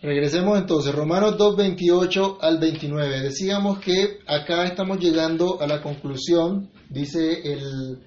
Regresemos 0.00 0.56
entonces, 0.56 0.94
Romanos 0.94 1.36
2, 1.36 1.56
28 1.56 2.38
al 2.40 2.58
29. 2.58 3.20
Decíamos 3.20 3.80
que 3.80 4.20
acá 4.28 4.62
estamos 4.62 5.00
llegando 5.00 5.60
a 5.60 5.66
la 5.66 5.82
conclusión, 5.82 6.70
dice 6.88 7.40
el, 7.42 7.98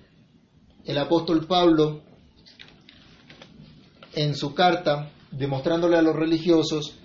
el 0.85 0.97
apóstol 0.97 1.46
Pablo 1.47 1.99
en 4.13 4.35
su 4.35 4.54
carta, 4.54 5.12
demostrándole 5.31 5.97
a 5.97 6.01
los 6.01 6.15
religiosos, 6.15 6.97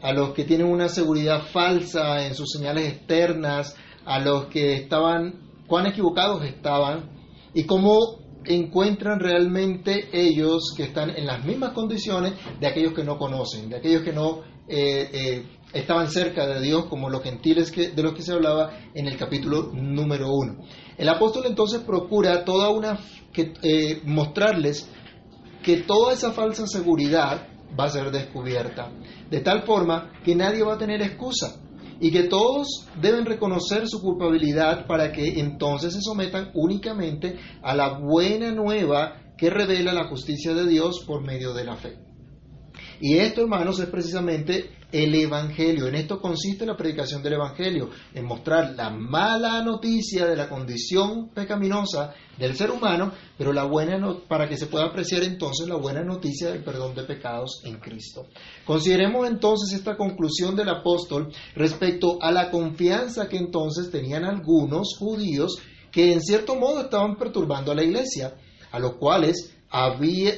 a 0.00 0.12
los 0.12 0.30
que 0.30 0.42
tienen 0.42 0.66
una 0.66 0.88
seguridad 0.88 1.42
falsa 1.52 2.26
en 2.26 2.34
sus 2.34 2.50
señales 2.50 2.94
externas, 2.94 3.76
a 4.04 4.18
los 4.18 4.46
que 4.46 4.74
estaban, 4.74 5.34
cuán 5.68 5.86
equivocados 5.86 6.44
estaban, 6.44 7.10
y 7.54 7.62
cómo 7.62 8.21
encuentran 8.46 9.20
realmente 9.20 10.08
ellos 10.12 10.72
que 10.76 10.84
están 10.84 11.10
en 11.10 11.26
las 11.26 11.44
mismas 11.44 11.72
condiciones 11.72 12.34
de 12.60 12.66
aquellos 12.66 12.92
que 12.92 13.04
no 13.04 13.18
conocen, 13.18 13.68
de 13.68 13.76
aquellos 13.76 14.02
que 14.02 14.12
no 14.12 14.40
eh, 14.68 15.08
eh, 15.12 15.46
estaban 15.72 16.08
cerca 16.08 16.46
de 16.46 16.60
Dios, 16.60 16.86
como 16.86 17.10
los 17.10 17.22
gentiles 17.22 17.70
que, 17.70 17.90
de 17.90 18.02
los 18.02 18.14
que 18.14 18.22
se 18.22 18.32
hablaba 18.32 18.72
en 18.94 19.06
el 19.06 19.16
capítulo 19.16 19.70
número 19.72 20.28
uno. 20.30 20.64
El 20.96 21.08
apóstol 21.08 21.44
entonces 21.46 21.80
procura 21.80 22.44
toda 22.44 22.70
una 22.70 22.98
que, 23.32 23.52
eh, 23.62 24.00
mostrarles 24.04 24.88
que 25.62 25.78
toda 25.78 26.12
esa 26.12 26.32
falsa 26.32 26.66
seguridad 26.66 27.48
va 27.78 27.84
a 27.84 27.88
ser 27.88 28.10
descubierta, 28.10 28.90
de 29.30 29.40
tal 29.40 29.62
forma 29.62 30.12
que 30.24 30.34
nadie 30.34 30.62
va 30.62 30.74
a 30.74 30.78
tener 30.78 31.00
excusa 31.00 31.62
y 32.02 32.10
que 32.10 32.24
todos 32.24 32.88
deben 33.00 33.24
reconocer 33.24 33.86
su 33.86 34.02
culpabilidad 34.02 34.88
para 34.88 35.12
que 35.12 35.38
entonces 35.38 35.94
se 35.94 36.00
sometan 36.00 36.50
únicamente 36.52 37.38
a 37.62 37.76
la 37.76 37.96
buena 37.96 38.50
nueva 38.50 39.34
que 39.38 39.48
revela 39.50 39.92
la 39.92 40.08
justicia 40.08 40.52
de 40.52 40.66
Dios 40.66 41.04
por 41.06 41.22
medio 41.22 41.54
de 41.54 41.64
la 41.64 41.76
fe. 41.76 41.98
Y 43.00 43.18
esto, 43.18 43.42
hermanos, 43.42 43.78
es 43.78 43.86
precisamente 43.86 44.70
el 44.92 45.14
Evangelio. 45.14 45.88
En 45.88 45.94
esto 45.94 46.20
consiste 46.20 46.66
la 46.66 46.76
predicación 46.76 47.22
del 47.22 47.34
Evangelio, 47.34 47.90
en 48.14 48.26
mostrar 48.26 48.74
la 48.76 48.90
mala 48.90 49.62
noticia 49.62 50.26
de 50.26 50.36
la 50.36 50.48
condición 50.48 51.30
pecaminosa 51.30 52.12
del 52.38 52.54
ser 52.54 52.70
humano, 52.70 53.12
pero 53.36 53.52
la 53.52 53.64
buena 53.64 53.98
para 54.28 54.48
que 54.48 54.56
se 54.56 54.66
pueda 54.66 54.86
apreciar 54.86 55.22
entonces 55.22 55.66
la 55.68 55.76
buena 55.76 56.02
noticia 56.02 56.50
del 56.50 56.62
perdón 56.62 56.94
de 56.94 57.04
pecados 57.04 57.62
en 57.64 57.78
Cristo. 57.78 58.26
Consideremos 58.66 59.26
entonces 59.28 59.72
esta 59.72 59.96
conclusión 59.96 60.54
del 60.54 60.68
apóstol 60.68 61.32
respecto 61.54 62.18
a 62.20 62.30
la 62.30 62.50
confianza 62.50 63.28
que 63.28 63.38
entonces 63.38 63.90
tenían 63.90 64.24
algunos 64.24 64.96
judíos 64.98 65.56
que 65.90 66.12
en 66.12 66.20
cierto 66.20 66.56
modo 66.56 66.82
estaban 66.82 67.16
perturbando 67.16 67.72
a 67.72 67.74
la 67.74 67.84
iglesia, 67.84 68.34
a 68.70 68.78
los 68.78 68.94
cuales 68.94 69.54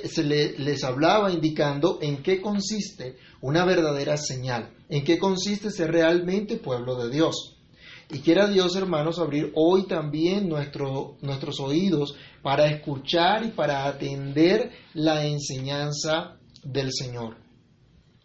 se 0.05 0.23
les 0.23 0.85
hablaba 0.85 1.33
indicando 1.33 1.99
en 2.01 2.23
qué 2.23 2.41
consiste 2.41 3.17
una 3.41 3.65
verdadera 3.65 4.17
señal, 4.17 4.71
en 4.89 5.05
qué 5.05 5.19
consiste 5.19 5.71
ser 5.71 5.91
realmente 5.91 6.57
pueblo 6.57 6.97
de 6.97 7.11
Dios. 7.11 7.57
Y 8.11 8.21
quiera 8.21 8.47
Dios, 8.47 8.77
hermanos, 8.77 9.19
abrir 9.19 9.51
hoy 9.55 9.87
también 9.87 10.49
nuestros 10.49 11.61
oídos 11.61 12.15
para 12.43 12.67
escuchar 12.67 13.45
y 13.45 13.49
para 13.49 13.87
atender 13.87 14.71
la 14.93 15.25
enseñanza 15.25 16.37
del 16.63 16.93
Señor. 16.93 17.37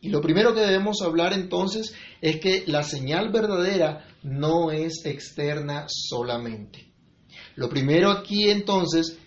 Y 0.02 0.10
lo 0.10 0.22
primero 0.22 0.54
que 0.54 0.62
debemos 0.62 1.02
hablar 1.02 1.34
entonces 1.34 1.94
es 2.22 2.40
que 2.40 2.64
la 2.68 2.84
señal 2.84 3.32
verdadera 3.32 4.06
no 4.24 4.72
es 4.72 5.06
externa 5.06 5.86
solamente. 5.88 6.88
Lo 7.56 7.68
primero 7.68 8.12
aquí 8.12 8.50
entonces 8.50 9.19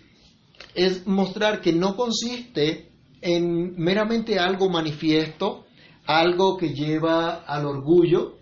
es 0.75 1.05
mostrar 1.07 1.61
que 1.61 1.73
no 1.73 1.95
consiste 1.95 2.91
en 3.21 3.75
meramente 3.75 4.39
algo 4.39 4.69
manifiesto, 4.69 5.65
algo 6.05 6.57
que 6.57 6.73
lleva 6.73 7.43
al 7.45 7.65
orgullo, 7.65 8.37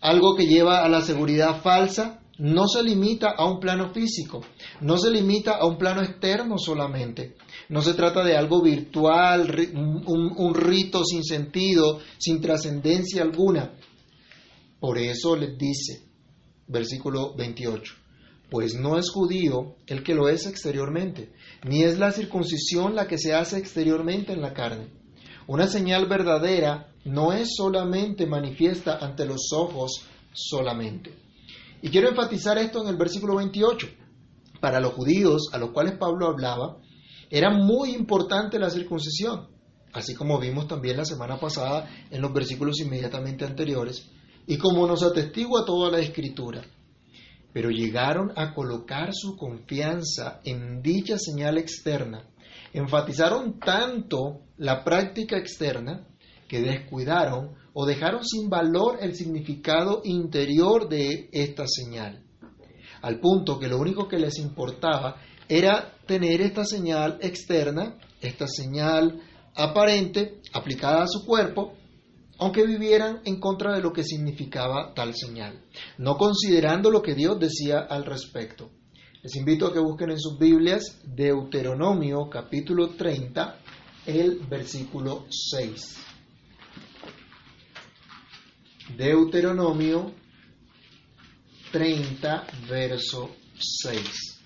algo 0.00 0.36
que 0.36 0.46
lleva 0.46 0.84
a 0.84 0.88
la 0.88 1.00
seguridad 1.00 1.60
falsa, 1.62 2.20
no 2.38 2.68
se 2.68 2.82
limita 2.84 3.30
a 3.36 3.44
un 3.46 3.58
plano 3.58 3.92
físico, 3.92 4.44
no 4.80 4.96
se 4.96 5.10
limita 5.10 5.56
a 5.56 5.66
un 5.66 5.76
plano 5.76 6.02
externo 6.02 6.56
solamente. 6.56 7.36
No 7.68 7.82
se 7.82 7.94
trata 7.94 8.22
de 8.22 8.36
algo 8.36 8.62
virtual, 8.62 9.50
un, 9.74 10.54
rito 10.54 11.04
sin 11.04 11.24
sentido, 11.24 12.00
sin 12.18 12.40
trascendencia 12.40 13.22
alguna. 13.22 13.72
Por 14.78 14.98
eso 14.98 15.34
les 15.34 15.58
dice, 15.58 16.02
versículo 16.68 17.34
28, 17.34 17.94
pues 18.50 18.74
no 18.74 18.98
es 18.98 19.10
judío 19.10 19.76
el 19.86 20.02
que 20.02 20.14
lo 20.14 20.28
es 20.28 20.46
exteriormente, 20.46 21.32
ni 21.64 21.82
es 21.82 21.98
la 21.98 22.12
circuncisión 22.12 22.94
la 22.94 23.06
que 23.06 23.18
se 23.18 23.34
hace 23.34 23.58
exteriormente 23.58 24.32
en 24.32 24.40
la 24.40 24.54
carne. 24.54 24.90
Una 25.46 25.66
señal 25.66 26.06
verdadera 26.06 26.92
no 27.04 27.32
es 27.32 27.54
solamente 27.56 28.26
manifiesta 28.26 28.98
ante 28.98 29.26
los 29.26 29.52
ojos 29.52 30.02
solamente. 30.32 31.14
Y 31.82 31.90
quiero 31.90 32.08
enfatizar 32.08 32.58
esto 32.58 32.82
en 32.82 32.88
el 32.88 32.96
versículo 32.96 33.36
28. 33.36 33.86
Para 34.60 34.80
los 34.80 34.94
judíos 34.94 35.48
a 35.52 35.58
los 35.58 35.70
cuales 35.70 35.96
Pablo 35.96 36.26
hablaba, 36.26 36.78
era 37.30 37.50
muy 37.50 37.90
importante 37.90 38.58
la 38.58 38.70
circuncisión, 38.70 39.48
así 39.92 40.14
como 40.14 40.38
vimos 40.40 40.66
también 40.66 40.96
la 40.96 41.04
semana 41.04 41.38
pasada 41.38 41.88
en 42.10 42.22
los 42.22 42.32
versículos 42.32 42.80
inmediatamente 42.80 43.44
anteriores, 43.44 44.10
y 44.46 44.56
como 44.56 44.86
nos 44.86 45.02
atestigua 45.02 45.64
toda 45.64 45.90
la 45.90 45.98
escritura 45.98 46.62
pero 47.58 47.70
llegaron 47.70 48.30
a 48.36 48.54
colocar 48.54 49.08
su 49.12 49.36
confianza 49.36 50.38
en 50.44 50.80
dicha 50.80 51.18
señal 51.18 51.58
externa, 51.58 52.24
enfatizaron 52.72 53.58
tanto 53.58 54.42
la 54.58 54.84
práctica 54.84 55.36
externa 55.36 56.06
que 56.46 56.60
descuidaron 56.60 57.56
o 57.72 57.84
dejaron 57.84 58.24
sin 58.24 58.48
valor 58.48 58.98
el 59.00 59.16
significado 59.16 60.02
interior 60.04 60.88
de 60.88 61.30
esta 61.32 61.64
señal, 61.66 62.22
al 63.02 63.18
punto 63.18 63.58
que 63.58 63.66
lo 63.66 63.80
único 63.80 64.06
que 64.06 64.20
les 64.20 64.38
importaba 64.38 65.16
era 65.48 65.96
tener 66.06 66.40
esta 66.40 66.64
señal 66.64 67.18
externa, 67.20 67.98
esta 68.20 68.46
señal 68.46 69.20
aparente 69.56 70.38
aplicada 70.52 71.02
a 71.02 71.08
su 71.08 71.26
cuerpo, 71.26 71.72
aunque 72.38 72.64
vivieran 72.64 73.20
en 73.24 73.40
contra 73.40 73.74
de 73.74 73.82
lo 73.82 73.92
que 73.92 74.04
significaba 74.04 74.94
tal 74.94 75.14
señal, 75.14 75.60
no 75.98 76.16
considerando 76.16 76.90
lo 76.90 77.02
que 77.02 77.14
Dios 77.14 77.38
decía 77.38 77.80
al 77.80 78.04
respecto. 78.04 78.70
Les 79.22 79.34
invito 79.34 79.66
a 79.66 79.72
que 79.72 79.80
busquen 79.80 80.10
en 80.12 80.20
sus 80.20 80.38
Biblias 80.38 81.00
Deuteronomio 81.04 82.30
capítulo 82.30 82.90
30, 82.90 83.58
el 84.06 84.38
versículo 84.48 85.26
6. 85.28 85.96
Deuteronomio 88.96 90.12
30, 91.72 92.46
verso 92.70 93.30
6. 93.58 94.40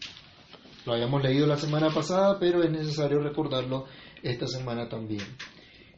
Lo 0.87 0.95
habíamos 0.95 1.23
leído 1.23 1.47
la 1.47 1.59
semana 1.59 1.91
pasada, 1.91 2.39
pero 2.41 2.63
es 2.65 2.71
necesario 2.71 3.21
recordarlo 3.21 3.85
esta 4.23 4.47
semana 4.47 4.89
también 4.89 5.23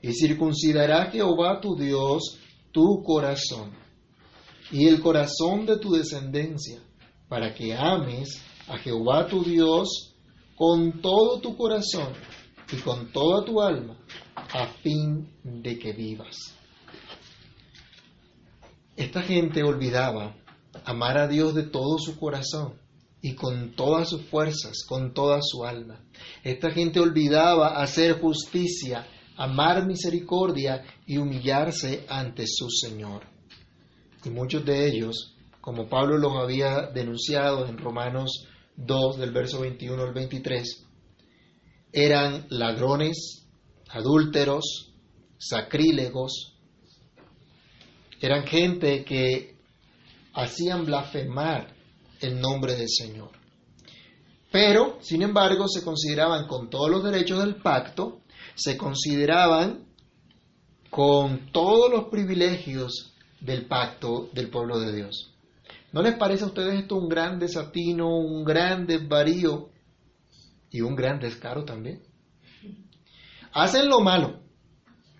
y 0.04 0.12
circuncidará 0.12 1.10
Jehová 1.10 1.62
tu 1.62 1.74
Dios 1.76 2.38
tu 2.72 3.02
corazón 3.02 3.72
y 4.70 4.86
el 4.86 5.00
corazón 5.00 5.64
de 5.64 5.78
tu 5.78 5.92
descendencia, 5.92 6.82
para 7.26 7.54
que 7.54 7.74
ames 7.74 8.42
a 8.68 8.76
Jehová 8.76 9.26
tu 9.28 9.42
Dios 9.42 10.14
con 10.56 11.00
todo 11.00 11.40
tu 11.40 11.56
corazón 11.56 12.12
y 12.70 12.76
con 12.78 13.12
toda 13.12 13.46
tu 13.46 13.62
alma, 13.62 13.96
a 14.34 14.66
fin 14.82 15.26
de 15.42 15.78
que 15.78 15.92
vivas. 15.92 16.36
Esta 18.96 19.22
gente 19.22 19.62
olvidaba 19.62 20.36
amar 20.84 21.16
a 21.16 21.28
Dios 21.28 21.54
de 21.54 21.62
todo 21.62 21.98
su 21.98 22.18
corazón 22.18 22.74
y 23.22 23.34
con 23.34 23.74
todas 23.74 24.10
sus 24.10 24.22
fuerzas, 24.26 24.84
con 24.86 25.14
toda 25.14 25.38
su 25.40 25.64
alma. 25.64 26.04
Esta 26.42 26.70
gente 26.72 27.00
olvidaba 27.00 27.80
hacer 27.82 28.20
justicia 28.20 29.06
amar 29.36 29.86
misericordia 29.86 30.84
y 31.06 31.18
humillarse 31.18 32.06
ante 32.08 32.44
su 32.46 32.68
Señor. 32.70 33.22
Y 34.24 34.30
muchos 34.30 34.64
de 34.64 34.88
ellos, 34.88 35.34
como 35.60 35.88
Pablo 35.88 36.18
los 36.18 36.36
había 36.36 36.90
denunciado 36.92 37.66
en 37.66 37.78
Romanos 37.78 38.46
2 38.76 39.18
del 39.18 39.32
verso 39.32 39.60
21 39.60 40.02
al 40.02 40.14
23, 40.14 40.86
eran 41.92 42.46
ladrones, 42.50 43.46
adúlteros, 43.88 44.92
sacrílegos, 45.38 46.54
eran 48.20 48.46
gente 48.46 49.04
que 49.04 49.56
hacían 50.32 50.86
blasfemar 50.86 51.74
el 52.20 52.40
nombre 52.40 52.74
del 52.74 52.88
Señor. 52.88 53.30
Pero, 54.50 54.98
sin 55.00 55.22
embargo, 55.22 55.68
se 55.68 55.84
consideraban 55.84 56.46
con 56.46 56.70
todos 56.70 56.88
los 56.88 57.04
derechos 57.04 57.40
del 57.40 57.56
pacto 57.56 58.20
se 58.54 58.76
consideraban 58.76 59.84
con 60.90 61.50
todos 61.50 61.90
los 61.90 62.04
privilegios 62.04 63.12
del 63.40 63.66
pacto 63.66 64.28
del 64.32 64.48
pueblo 64.48 64.78
de 64.78 64.94
Dios. 64.94 65.32
¿No 65.92 66.02
les 66.02 66.16
parece 66.16 66.44
a 66.44 66.48
ustedes 66.48 66.80
esto 66.80 66.96
un 66.96 67.08
gran 67.08 67.38
desatino, 67.38 68.08
un 68.16 68.44
gran 68.44 68.86
desvarío 68.86 69.70
y 70.70 70.80
un 70.80 70.96
gran 70.96 71.20
descaro 71.20 71.64
también? 71.64 72.02
Hacen 73.52 73.88
lo 73.88 74.00
malo, 74.00 74.40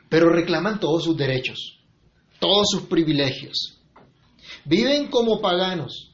pero 0.08 0.28
reclaman 0.30 0.80
todos 0.80 1.04
sus 1.04 1.16
derechos, 1.16 1.78
todos 2.40 2.66
sus 2.70 2.82
privilegios. 2.82 3.78
Viven 4.64 5.08
como 5.08 5.40
paganos, 5.40 6.12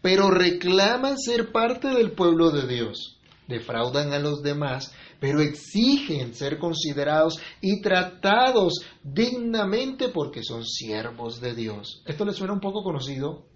pero 0.00 0.30
reclaman 0.30 1.18
ser 1.18 1.52
parte 1.52 1.88
del 1.88 2.12
pueblo 2.12 2.50
de 2.50 2.66
Dios. 2.66 3.20
Defraudan 3.52 4.12
a 4.12 4.18
los 4.18 4.42
demás, 4.42 4.92
pero 5.20 5.40
exigen 5.40 6.34
ser 6.34 6.58
considerados 6.58 7.38
y 7.60 7.80
tratados 7.80 8.74
dignamente 9.04 10.08
porque 10.08 10.42
son 10.42 10.64
siervos 10.64 11.40
de 11.40 11.54
Dios. 11.54 12.02
¿Esto 12.06 12.24
les 12.24 12.36
suena 12.36 12.54
un 12.54 12.60
poco 12.60 12.82
conocido? 12.82 13.46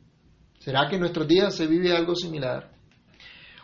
¿Será 0.60 0.88
que 0.88 0.96
en 0.96 1.00
nuestros 1.00 1.26
días 1.26 1.54
se 1.54 1.66
vive 1.66 1.96
algo 1.96 2.14
similar? 2.14 2.76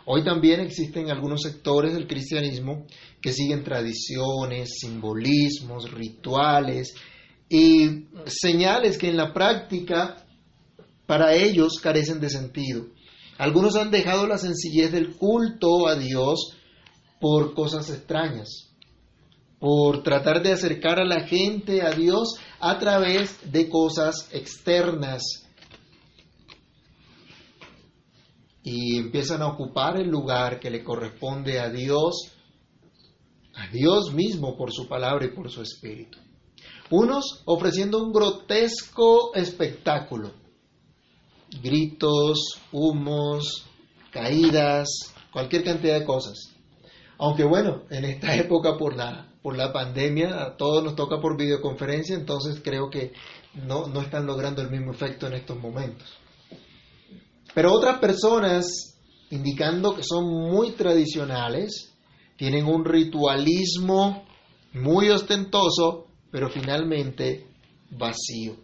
Hoy 0.05 0.23
también 0.23 0.59
existen 0.59 1.09
algunos 1.09 1.41
sectores 1.41 1.93
del 1.93 2.07
cristianismo 2.07 2.85
que 3.21 3.31
siguen 3.31 3.63
tradiciones, 3.63 4.77
simbolismos, 4.79 5.89
rituales 5.91 6.93
y 7.47 8.07
señales 8.25 8.97
que 8.97 9.09
en 9.09 9.17
la 9.17 9.33
práctica 9.33 10.17
para 11.05 11.33
ellos 11.33 11.79
carecen 11.81 12.19
de 12.19 12.29
sentido. 12.29 12.87
Algunos 13.37 13.75
han 13.75 13.89
dejado 13.89 14.27
la 14.27 14.37
sencillez 14.37 14.91
del 14.91 15.15
culto 15.15 15.87
a 15.87 15.95
Dios 15.95 16.55
por 17.19 17.53
cosas 17.53 17.89
extrañas, 17.89 18.69
por 19.59 20.03
tratar 20.03 20.43
de 20.43 20.51
acercar 20.51 20.99
a 20.99 21.05
la 21.05 21.25
gente 21.25 21.81
a 21.81 21.91
Dios 21.91 22.35
a 22.59 22.77
través 22.77 23.51
de 23.51 23.69
cosas 23.69 24.29
externas. 24.31 25.23
Y 28.61 28.97
empiezan 28.97 29.41
a 29.41 29.47
ocupar 29.47 29.99
el 29.99 30.09
lugar 30.09 30.59
que 30.59 30.69
le 30.69 30.83
corresponde 30.83 31.59
a 31.59 31.69
Dios, 31.69 32.31
a 33.55 33.67
Dios 33.67 34.13
mismo 34.13 34.55
por 34.55 34.71
su 34.71 34.87
palabra 34.87 35.25
y 35.25 35.35
por 35.35 35.49
su 35.49 35.61
espíritu. 35.61 36.19
Unos 36.89 37.41
ofreciendo 37.45 38.03
un 38.03 38.13
grotesco 38.13 39.33
espectáculo, 39.33 40.42
gritos, 41.61 42.39
humos, 42.71 43.65
caídas, 44.11 44.87
cualquier 45.31 45.63
cantidad 45.63 45.99
de 45.99 46.05
cosas. 46.05 46.53
Aunque 47.17 47.43
bueno, 47.43 47.83
en 47.89 48.05
esta 48.05 48.35
época 48.37 48.77
por 48.77 48.95
la, 48.95 49.33
por 49.41 49.57
la 49.57 49.71
pandemia 49.71 50.43
a 50.43 50.55
todos 50.57 50.83
nos 50.83 50.95
toca 50.95 51.19
por 51.19 51.37
videoconferencia, 51.37 52.15
entonces 52.15 52.61
creo 52.63 52.89
que 52.89 53.13
no, 53.53 53.87
no 53.87 54.01
están 54.01 54.25
logrando 54.25 54.61
el 54.61 54.69
mismo 54.69 54.91
efecto 54.91 55.27
en 55.27 55.33
estos 55.33 55.59
momentos. 55.59 56.07
Pero 57.53 57.71
otras 57.71 57.99
personas, 57.99 58.65
indicando 59.29 59.95
que 59.95 60.03
son 60.03 60.25
muy 60.25 60.71
tradicionales, 60.71 61.93
tienen 62.35 62.65
un 62.65 62.83
ritualismo 62.83 64.25
muy 64.73 65.09
ostentoso, 65.09 66.07
pero 66.31 66.49
finalmente 66.49 67.47
vacío. 67.91 68.55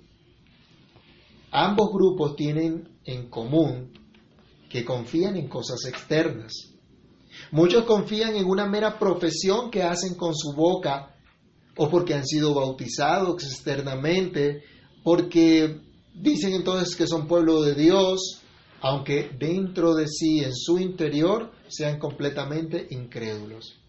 Ambos 1.51 1.89
grupos 1.91 2.35
tienen 2.35 2.87
en 3.05 3.29
común 3.29 3.91
que 4.69 4.85
confían 4.85 5.35
en 5.35 5.47
cosas 5.47 5.85
externas. 5.85 6.53
Muchos 7.51 7.85
confían 7.85 8.35
en 8.35 8.45
una 8.45 8.67
mera 8.67 8.99
profesión 8.99 9.71
que 9.71 9.81
hacen 9.81 10.15
con 10.15 10.35
su 10.35 10.53
boca 10.53 11.15
o 11.75 11.89
porque 11.89 12.13
han 12.13 12.25
sido 12.25 12.53
bautizados 12.53 13.43
externamente, 13.43 14.63
porque 15.03 15.79
dicen 16.13 16.53
entonces 16.53 16.95
que 16.95 17.07
son 17.07 17.27
pueblo 17.27 17.61
de 17.63 17.73
Dios, 17.73 18.41
aunque 18.81 19.31
dentro 19.37 19.95
de 19.95 20.07
sí, 20.07 20.43
en 20.43 20.53
su 20.53 20.77
interior, 20.77 21.51
sean 21.67 21.97
completamente 21.97 22.87
incrédulos. 22.91 23.79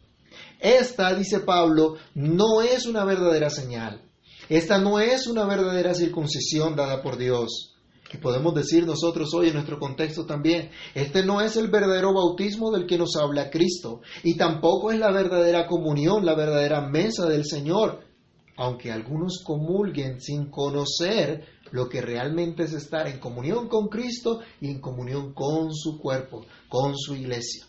Esta, 0.58 1.14
dice 1.14 1.40
Pablo, 1.40 1.96
no 2.14 2.62
es 2.62 2.86
una 2.86 3.04
verdadera 3.04 3.50
señal. 3.50 4.02
Esta 4.50 4.79
no 4.79 4.99
es 4.99 5.29
una 5.29 5.47
verdadera 5.47 5.94
circuncisión 5.94 6.75
dada 6.75 7.02
por 7.02 7.17
Dios 7.17 7.76
que 8.11 8.19
podemos 8.19 8.52
decir 8.52 8.85
nosotros 8.85 9.32
hoy 9.32 9.47
en 9.47 9.55
nuestro 9.55 9.79
contexto 9.79 10.26
también, 10.26 10.70
este 10.97 11.25
no 11.25 11.41
es 11.41 11.56
el 11.56 11.70
verdadero 11.70 12.12
bautismo 12.12 12.73
del 12.73 12.85
que 12.85 12.99
nos 12.99 13.14
habla 13.14 13.50
Cristo 13.50 14.00
y 14.25 14.37
tampoco 14.37 14.91
es 14.91 14.99
la 14.99 15.12
verdadera 15.12 15.69
comunión, 15.69 16.26
la 16.26 16.35
verdadera 16.35 16.81
mesa 16.81 17.29
del 17.29 17.44
Señor, 17.44 18.00
aunque 18.56 18.91
algunos 18.91 19.44
comulguen 19.44 20.20
sin 20.20 20.50
conocer 20.50 21.46
lo 21.70 21.88
que 21.88 22.00
realmente 22.00 22.64
es 22.64 22.73
estar 22.73 23.06
en 23.06 23.20
comunión 23.20 23.69
con 23.69 23.87
Cristo 23.87 24.41
y 24.61 24.73
en 24.73 24.81
comunión 24.81 25.32
con 25.32 25.73
su 25.73 25.96
cuerpo, 25.96 26.44
con 26.69 26.99
su 26.99 27.14
iglesia. 27.14 27.64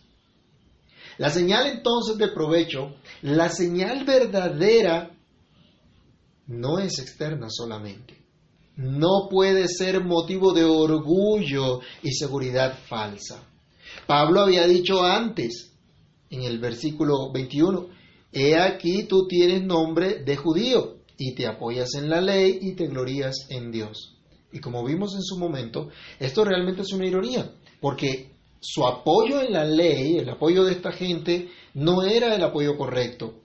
La 1.20 1.30
señal 1.30 1.68
entonces 1.68 2.18
de 2.18 2.30
provecho, 2.30 2.96
la 3.22 3.50
señal 3.50 4.04
verdadera, 4.06 5.12
no 6.48 6.80
es 6.80 7.00
externa 7.00 7.48
solamente 7.50 8.22
no 8.82 9.28
puede 9.30 9.68
ser 9.68 10.04
motivo 10.04 10.54
de 10.54 10.64
orgullo 10.64 11.82
y 12.02 12.12
seguridad 12.12 12.78
falsa. 12.88 13.44
Pablo 14.08 14.42
había 14.42 14.66
dicho 14.66 15.04
antes, 15.04 15.74
en 16.30 16.44
el 16.44 16.60
versículo 16.60 17.32
21, 17.32 17.88
He 18.34 18.58
aquí 18.58 19.04
tú 19.04 19.28
tienes 19.28 19.62
nombre 19.62 20.24
de 20.24 20.38
judío 20.38 21.00
y 21.18 21.36
te 21.36 21.48
apoyas 21.48 21.94
en 21.96 22.10
la 22.10 22.22
ley 22.22 22.60
y 22.62 22.74
te 22.74 22.88
glorías 22.88 23.48
en 23.50 23.72
Dios. 23.72 24.18
Y 24.54 24.60
como 24.60 24.86
vimos 24.86 25.16
en 25.16 25.22
su 25.22 25.38
momento, 25.38 25.90
esto 26.20 26.46
realmente 26.46 26.82
es 26.82 26.94
una 26.94 27.06
ironía, 27.06 27.52
porque 27.82 28.32
su 28.62 28.86
apoyo 28.86 29.42
en 29.42 29.52
la 29.52 29.66
ley, 29.66 30.18
el 30.18 30.30
apoyo 30.30 30.64
de 30.64 30.74
esta 30.74 30.92
gente, 30.92 31.50
no 31.74 32.04
era 32.04 32.36
el 32.36 32.44
apoyo 32.44 32.78
correcto. 32.78 33.41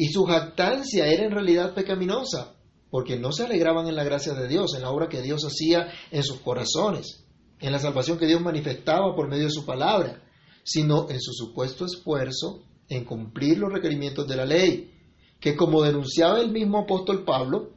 Y 0.00 0.12
su 0.12 0.24
jactancia 0.26 1.08
era 1.08 1.24
en 1.24 1.32
realidad 1.32 1.74
pecaminosa 1.74 2.54
porque 2.88 3.18
no 3.18 3.32
se 3.32 3.42
alegraban 3.42 3.88
en 3.88 3.96
la 3.96 4.04
gracia 4.04 4.32
de 4.32 4.46
Dios, 4.46 4.76
en 4.76 4.82
la 4.82 4.90
obra 4.90 5.08
que 5.08 5.22
Dios 5.22 5.42
hacía 5.42 5.88
en 6.12 6.22
sus 6.22 6.38
corazones, 6.38 7.26
en 7.58 7.72
la 7.72 7.80
salvación 7.80 8.16
que 8.16 8.28
Dios 8.28 8.40
manifestaba 8.40 9.16
por 9.16 9.28
medio 9.28 9.46
de 9.46 9.50
su 9.50 9.66
palabra, 9.66 10.22
sino 10.62 11.10
en 11.10 11.20
su 11.20 11.32
supuesto 11.32 11.84
esfuerzo 11.84 12.62
en 12.88 13.04
cumplir 13.04 13.58
los 13.58 13.72
requerimientos 13.72 14.28
de 14.28 14.36
la 14.36 14.46
ley, 14.46 14.94
que 15.40 15.56
como 15.56 15.82
denunciaba 15.82 16.40
el 16.40 16.52
mismo 16.52 16.78
apóstol 16.78 17.24
Pablo, 17.24 17.72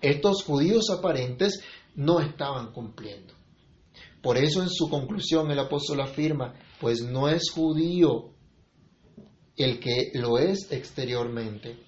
estos 0.00 0.42
judíos 0.42 0.88
aparentes 0.88 1.60
no 1.94 2.20
estaban 2.20 2.72
cumpliendo. 2.72 3.34
Por 4.22 4.38
eso 4.38 4.62
en 4.62 4.70
su 4.70 4.88
conclusión 4.88 5.50
el 5.50 5.58
apóstol 5.58 6.00
afirma, 6.00 6.54
pues 6.80 7.02
no 7.02 7.28
es 7.28 7.50
judío 7.50 8.30
el 9.56 9.80
que 9.80 10.10
lo 10.14 10.38
es 10.38 10.70
exteriormente, 10.70 11.78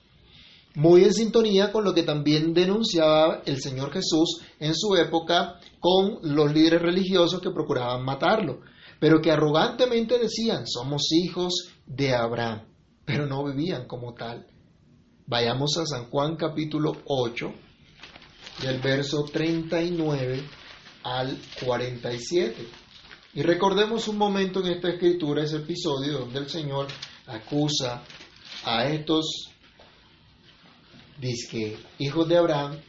muy 0.74 1.04
en 1.04 1.12
sintonía 1.12 1.72
con 1.72 1.84
lo 1.84 1.92
que 1.92 2.02
también 2.02 2.54
denunciaba 2.54 3.42
el 3.44 3.60
Señor 3.60 3.92
Jesús 3.92 4.42
en 4.60 4.74
su 4.74 4.94
época 4.96 5.58
con 5.80 6.18
los 6.22 6.52
líderes 6.52 6.82
religiosos 6.82 7.40
que 7.40 7.50
procuraban 7.50 8.04
matarlo, 8.04 8.60
pero 9.00 9.20
que 9.20 9.30
arrogantemente 9.30 10.18
decían, 10.18 10.66
somos 10.66 11.08
hijos 11.12 11.72
de 11.86 12.14
Abraham, 12.14 12.62
pero 13.04 13.26
no 13.26 13.44
vivían 13.44 13.86
como 13.86 14.14
tal. 14.14 14.46
Vayamos 15.26 15.76
a 15.78 15.86
San 15.86 16.10
Juan 16.10 16.36
capítulo 16.36 16.96
8, 17.04 17.52
del 18.62 18.80
verso 18.80 19.24
39 19.24 20.42
al 21.02 21.38
47. 21.64 22.66
Y 23.34 23.42
recordemos 23.42 24.08
un 24.08 24.16
momento 24.16 24.60
en 24.60 24.72
esta 24.72 24.90
escritura, 24.90 25.42
ese 25.42 25.56
episodio 25.58 26.20
donde 26.20 26.38
el 26.40 26.48
Señor 26.48 26.86
acusa 27.28 28.02
a 28.64 28.86
estos 28.86 29.50
dice 31.20 31.76
hijos 31.98 32.28
de 32.28 32.38
Abraham, 32.38 32.80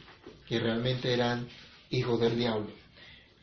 que 0.46 0.58
realmente 0.58 1.12
eran 1.12 1.48
hijos 1.90 2.20
del 2.20 2.36
diablo. 2.36 2.70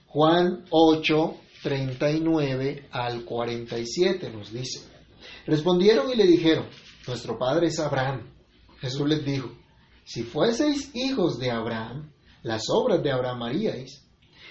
Juan 0.08 0.66
8, 0.70 1.38
39 1.64 2.88
al 2.92 3.24
47 3.24 4.30
nos 4.32 4.52
dice. 4.52 4.82
Respondieron 5.46 6.10
y 6.12 6.16
le 6.16 6.26
dijeron, 6.26 6.68
nuestro 7.08 7.38
padre 7.38 7.68
es 7.68 7.80
Abraham. 7.80 8.30
Jesús 8.80 9.08
les 9.08 9.26
dijo, 9.26 9.52
si 10.04 10.24
fueseis 10.24 10.92
hijos 10.94 11.38
de 11.40 11.52
Abraham, 11.52 12.12
las 12.44 12.64
obras 12.70 13.04
de 13.04 13.12
Abraham 13.12 13.44
haríais. 13.44 14.04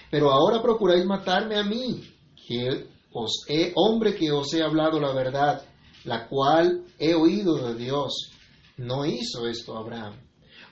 Pero 0.09 0.31
ahora 0.31 0.61
procuráis 0.61 1.05
matarme 1.05 1.57
a 1.57 1.63
mí, 1.63 2.03
que 2.47 2.87
os 3.11 3.45
he, 3.47 3.71
hombre 3.75 4.15
que 4.15 4.31
os 4.31 4.53
he 4.53 4.61
hablado 4.61 4.99
la 4.99 5.13
verdad, 5.13 5.63
la 6.07 6.27
cual 6.27 6.85
he 6.97 7.13
oído 7.13 7.57
de 7.67 7.75
Dios. 7.75 8.31
No 8.77 9.05
hizo 9.05 9.45
esto 9.47 9.77
Abraham. 9.77 10.15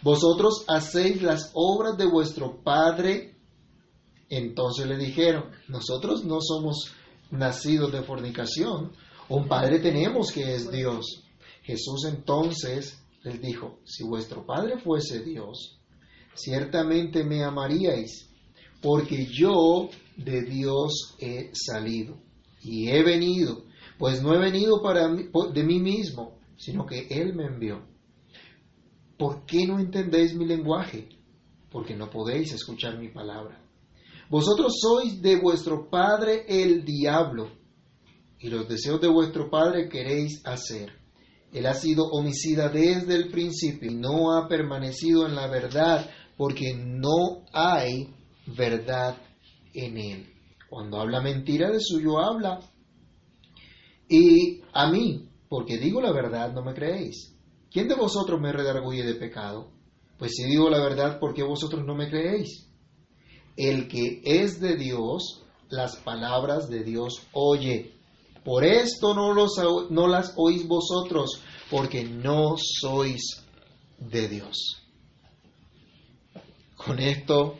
Vosotros 0.02 0.64
hacéis 0.68 1.22
las 1.22 1.52
obras 1.54 1.98
de 1.98 2.06
vuestro 2.06 2.64
Padre. 2.64 3.36
Entonces 4.30 4.88
le 4.88 4.98
dijeron, 4.98 5.52
nosotros 5.68 6.24
no 6.24 6.40
somos 6.42 6.94
nacidos 7.32 7.92
de 7.92 8.02
fornicación, 8.02 8.94
un 9.28 9.48
Padre 9.48 9.80
tenemos 9.80 10.32
que 10.32 10.56
es 10.56 10.72
Dios. 10.72 11.24
Jesús 11.64 12.06
entonces 12.08 12.98
les 13.24 13.42
dijo, 13.42 13.80
si 13.84 14.04
vuestro 14.04 14.46
Padre 14.46 14.80
fuese 14.80 15.22
Dios, 15.24 15.80
ciertamente 16.34 17.24
me 17.24 17.44
amaríais, 17.44 18.30
porque 18.82 19.26
yo 19.26 19.90
de 20.16 20.44
Dios 20.44 21.16
he 21.20 21.52
salido 21.54 22.18
y 22.62 22.90
he 22.90 23.04
venido, 23.04 23.65
pues 23.98 24.22
no 24.22 24.34
he 24.34 24.40
venido 24.40 24.82
para 24.82 25.08
de 25.08 25.64
mí 25.64 25.80
mismo, 25.80 26.38
sino 26.58 26.86
que 26.86 27.08
Él 27.10 27.34
me 27.34 27.46
envió. 27.46 27.96
¿por 29.18 29.46
qué 29.46 29.66
no 29.66 29.80
entendéis 29.80 30.36
mi 30.36 30.46
lenguaje? 30.46 31.10
Porque 31.72 31.96
no 31.96 32.10
podéis 32.10 32.54
escuchar 32.54 32.98
mi 32.98 33.10
palabra. 33.10 33.62
Vosotros 34.30 34.78
sois 34.80 35.22
de 35.22 35.38
vuestro 35.38 35.90
padre 35.90 36.46
el 36.48 36.84
diablo, 36.84 37.50
y 38.40 38.50
los 38.50 38.68
deseos 38.68 39.00
de 39.02 39.08
vuestro 39.08 39.50
padre 39.50 39.88
queréis 39.88 40.42
hacer. 40.46 40.92
Él 41.54 41.66
ha 41.68 41.74
sido 41.74 42.06
homicida 42.06 42.70
desde 42.70 43.16
el 43.16 43.30
principio 43.30 43.92
y 43.92 43.96
no 43.96 44.36
ha 44.36 44.48
permanecido 44.48 45.26
en 45.26 45.36
la 45.36 45.48
verdad, 45.48 46.10
porque 46.38 46.74
no 46.76 47.46
hay 47.54 48.14
verdad 48.46 49.16
en 49.74 49.98
él. 49.98 50.34
Cuando 50.70 51.00
habla 51.00 51.22
mentira 51.22 51.72
de 51.72 51.80
suyo 51.80 52.20
habla. 52.20 52.60
Y 54.08 54.62
a 54.74 54.90
mí, 54.90 55.30
porque 55.50 55.78
digo 55.78 56.02
la 56.02 56.12
verdad, 56.12 56.54
no 56.54 56.64
me 56.64 56.74
creéis. 56.74 57.36
¿Quién 57.72 57.88
de 57.88 57.96
vosotros 57.96 58.40
me 58.40 58.52
redarguye 58.52 59.04
de 59.04 59.16
pecado? 59.16 59.72
Pues 60.18 60.32
si 60.36 60.46
digo 60.46 60.70
la 60.70 60.80
verdad, 60.80 61.20
¿por 61.20 61.34
qué 61.34 61.44
vosotros 61.44 61.84
no 61.86 61.96
me 61.96 62.10
creéis? 62.10 62.70
El 63.58 63.88
que 63.88 64.22
es 64.24 64.60
de 64.60 64.76
Dios, 64.76 65.44
las 65.70 65.98
palabras 65.98 66.70
de 66.70 66.84
Dios 66.84 67.22
oye. 67.34 67.94
Por 68.44 68.64
esto 68.64 69.14
no, 69.16 69.34
no 69.90 70.08
las 70.08 70.34
oís 70.38 70.68
vosotros, 70.68 71.42
porque 71.72 72.04
no 72.04 72.56
sois 72.58 73.44
de 73.98 74.28
Dios. 74.28 74.84
Con 76.76 77.00
esto 77.00 77.58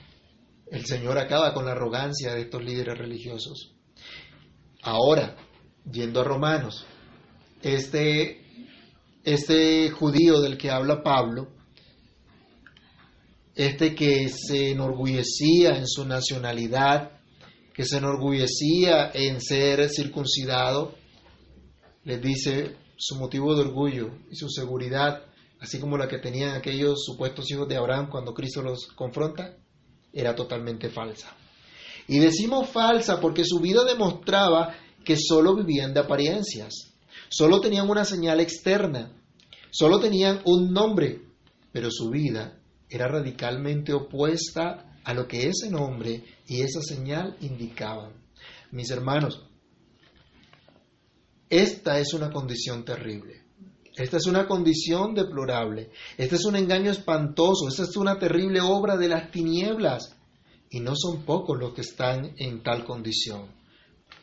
el 0.72 0.86
Señor 0.86 1.18
acaba 1.18 1.54
con 1.54 1.66
la 1.66 1.72
arrogancia 1.72 2.34
de 2.34 2.42
estos 2.42 2.64
líderes 2.64 2.98
religiosos. 2.98 3.74
Ahora, 4.82 5.36
yendo 5.92 6.22
a 6.22 6.24
Romanos, 6.24 6.86
este, 7.62 8.42
este 9.24 9.90
judío 9.92 10.40
del 10.40 10.58
que 10.58 10.72
habla 10.72 11.04
Pablo, 11.04 11.48
este 13.56 13.96
que 13.96 14.30
se 14.30 14.72
enorgullecía 14.72 15.78
en 15.78 15.88
su 15.88 16.06
nacionalidad, 16.06 17.12
que 17.74 17.86
se 17.86 17.98
enorgullecía 17.98 19.12
en 19.14 19.42
ser 19.42 19.90
circuncidado, 19.90 20.96
les 22.04 22.22
dice 22.22 22.76
su 22.98 23.16
motivo 23.16 23.56
de 23.56 23.62
orgullo 23.62 24.12
y 24.30 24.36
su 24.36 24.50
seguridad, 24.50 25.24
así 25.60 25.80
como 25.80 25.98
la 25.98 26.08
que 26.08 26.20
tenían 26.20 26.56
aquellos 26.56 27.04
supuestos 27.04 27.50
hijos 27.52 27.68
de 27.68 27.78
Abraham 27.78 28.10
cuando 28.10 28.34
Cristo 28.34 28.62
los 28.62 28.88
confronta, 28.88 29.58
era 30.14 30.36
totalmente 30.36 30.90
falsa. 30.90 31.36
Y 32.08 32.20
decimos 32.20 32.70
falsa 32.70 33.20
porque 33.20 33.44
su 33.44 33.60
vida 33.60 33.84
demostraba 33.84 34.76
que 35.06 35.16
solo 35.18 35.56
vivían 35.56 35.94
de 35.94 36.02
apariencias, 36.02 36.74
solo 37.30 37.62
tenían 37.62 37.90
una 37.90 38.04
señal 38.04 38.42
externa, 38.42 39.14
solo 39.72 40.00
tenían 40.00 40.42
un 40.44 40.74
nombre, 40.74 41.22
pero 41.72 41.90
su 41.90 42.10
vida 42.10 42.60
era 42.90 43.08
radicalmente 43.08 43.94
opuesta 43.94 45.00
a 45.04 45.14
lo 45.14 45.28
que 45.28 45.48
ese 45.48 45.70
nombre 45.70 46.24
y 46.48 46.62
esa 46.62 46.82
señal 46.82 47.38
indicaban. 47.40 48.14
Mis 48.72 48.90
hermanos, 48.90 49.46
esta 51.50 52.00
es 52.00 52.14
una 52.14 52.32
condición 52.32 52.84
terrible. 52.84 53.44
Esta 53.96 54.18
es 54.18 54.26
una 54.26 54.48
condición 54.48 55.14
deplorable. 55.14 55.92
Este 56.18 56.36
es 56.36 56.46
un 56.46 56.56
engaño 56.56 56.92
espantoso. 56.92 57.70
Esta 57.70 57.84
es 57.84 57.96
una 57.96 58.20
terrible 58.20 58.60
obra 58.62 58.98
de 58.98 59.08
las 59.08 59.32
tinieblas. 59.32 60.16
Y 60.70 60.82
no 60.82 60.94
son 60.96 61.24
pocos 61.24 61.58
los 61.58 61.74
que 61.74 61.82
están 61.82 62.34
en 62.38 62.62
tal 62.62 62.84
condición. 62.84 63.48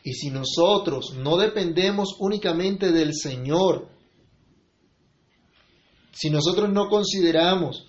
Y 0.03 0.13
si 0.13 0.29
nosotros 0.29 1.15
no 1.17 1.37
dependemos 1.37 2.15
únicamente 2.19 2.91
del 2.91 3.13
Señor, 3.13 3.87
si 6.11 6.29
nosotros 6.29 6.69
no 6.71 6.89
consideramos 6.89 7.87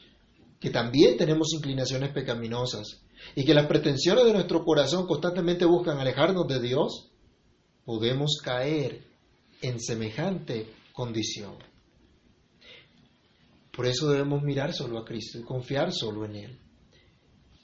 que 0.61 0.71
también 0.71 1.17
tenemos 1.17 1.53
inclinaciones 1.53 2.13
pecaminosas 2.13 3.03
y 3.35 3.45
que 3.45 3.53
las 3.53 3.67
pretensiones 3.67 4.25
de 4.25 4.33
nuestro 4.33 4.65
corazón 4.65 5.07
constantemente 5.07 5.65
buscan 5.65 5.99
alejarnos 5.99 6.47
de 6.47 6.61
Dios, 6.61 7.11
podemos 7.85 8.39
caer 8.43 9.05
en 9.61 9.81
semejante 9.81 10.69
condición. 10.93 11.57
Por 13.73 13.87
eso 13.87 14.09
debemos 14.09 14.43
mirar 14.43 14.73
solo 14.73 14.99
a 14.99 15.05
Cristo 15.05 15.39
y 15.39 15.43
confiar 15.43 15.93
solo 15.93 16.25
en 16.25 16.37
Él. 16.37 16.64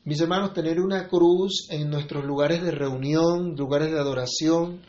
Mis 0.02 0.18
hermanos, 0.20 0.54
tener 0.54 0.80
una 0.80 1.08
cruz 1.08 1.66
en 1.68 1.90
nuestros 1.90 2.24
lugares 2.24 2.62
de 2.62 2.70
reunión, 2.70 3.54
lugares 3.54 3.90
de 3.90 3.98
adoración, 3.98 4.80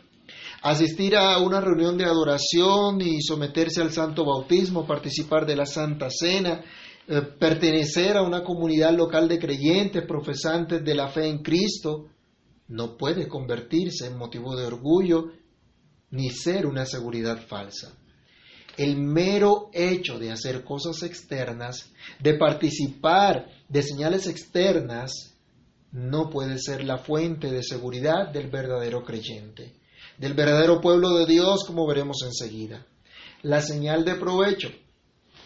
asistir 0.62 1.16
a 1.16 1.38
una 1.38 1.60
reunión 1.60 1.98
de 1.98 2.06
adoración 2.06 2.98
y 3.02 3.20
someterse 3.20 3.82
al 3.82 3.92
santo 3.92 4.24
bautismo, 4.24 4.86
participar 4.86 5.44
de 5.44 5.56
la 5.56 5.66
Santa 5.66 6.08
Cena, 6.08 6.64
eh, 7.06 7.20
pertenecer 7.38 8.16
a 8.16 8.22
una 8.22 8.42
comunidad 8.42 8.96
local 8.96 9.28
de 9.28 9.38
creyentes, 9.38 10.06
profesantes 10.06 10.82
de 10.82 10.94
la 10.94 11.08
fe 11.08 11.28
en 11.28 11.42
Cristo, 11.42 12.06
no 12.68 12.96
puede 12.96 13.28
convertirse 13.28 14.06
en 14.06 14.16
motivo 14.16 14.56
de 14.56 14.64
orgullo 14.64 15.26
ni 16.10 16.30
ser 16.30 16.64
una 16.64 16.86
seguridad 16.86 17.38
falsa. 17.46 17.92
El 18.76 18.96
mero 18.96 19.70
hecho 19.72 20.18
de 20.18 20.30
hacer 20.30 20.64
cosas 20.64 21.02
externas, 21.02 21.90
de 22.20 22.34
participar 22.34 23.46
de 23.68 23.82
señales 23.82 24.26
externas, 24.26 25.34
no 25.92 26.30
puede 26.30 26.58
ser 26.58 26.84
la 26.84 26.98
fuente 26.98 27.50
de 27.50 27.62
seguridad 27.62 28.32
del 28.32 28.48
verdadero 28.50 29.04
creyente, 29.04 29.74
del 30.16 30.32
verdadero 30.34 30.80
pueblo 30.80 31.10
de 31.18 31.26
Dios, 31.26 31.64
como 31.66 31.86
veremos 31.86 32.22
enseguida. 32.24 32.86
La 33.42 33.60
señal 33.60 34.04
de 34.04 34.14
provecho, 34.14 34.68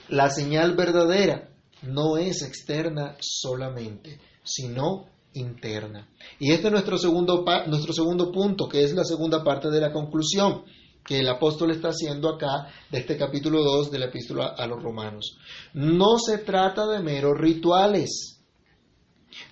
la 0.08 0.30
señal 0.30 0.76
verdadera, 0.76 1.50
no 1.82 2.16
es 2.16 2.42
externa 2.42 3.16
solamente, 3.20 4.20
sino 4.44 5.06
interna. 5.34 6.08
Y 6.38 6.52
este 6.52 6.68
es 6.68 6.72
nuestro 6.72 6.96
segundo, 6.96 7.44
nuestro 7.66 7.92
segundo 7.92 8.30
punto, 8.30 8.68
que 8.68 8.84
es 8.84 8.94
la 8.94 9.04
segunda 9.04 9.42
parte 9.42 9.68
de 9.68 9.80
la 9.80 9.92
conclusión 9.92 10.64
que 11.06 11.20
el 11.20 11.28
apóstol 11.28 11.70
está 11.70 11.88
haciendo 11.88 12.28
acá 12.28 12.66
de 12.90 12.98
este 12.98 13.16
capítulo 13.16 13.62
2 13.62 13.90
de 13.90 13.98
la 13.98 14.06
epístola 14.06 14.54
a 14.58 14.66
los 14.66 14.82
romanos. 14.82 15.38
No 15.72 16.18
se 16.18 16.38
trata 16.38 16.86
de 16.86 17.00
meros 17.00 17.38
rituales, 17.38 18.40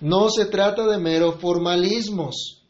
no 0.01 0.29
se 0.29 0.45
trata 0.45 0.85
de 0.85 0.97
meros 0.97 1.35
formalismos, 1.39 2.63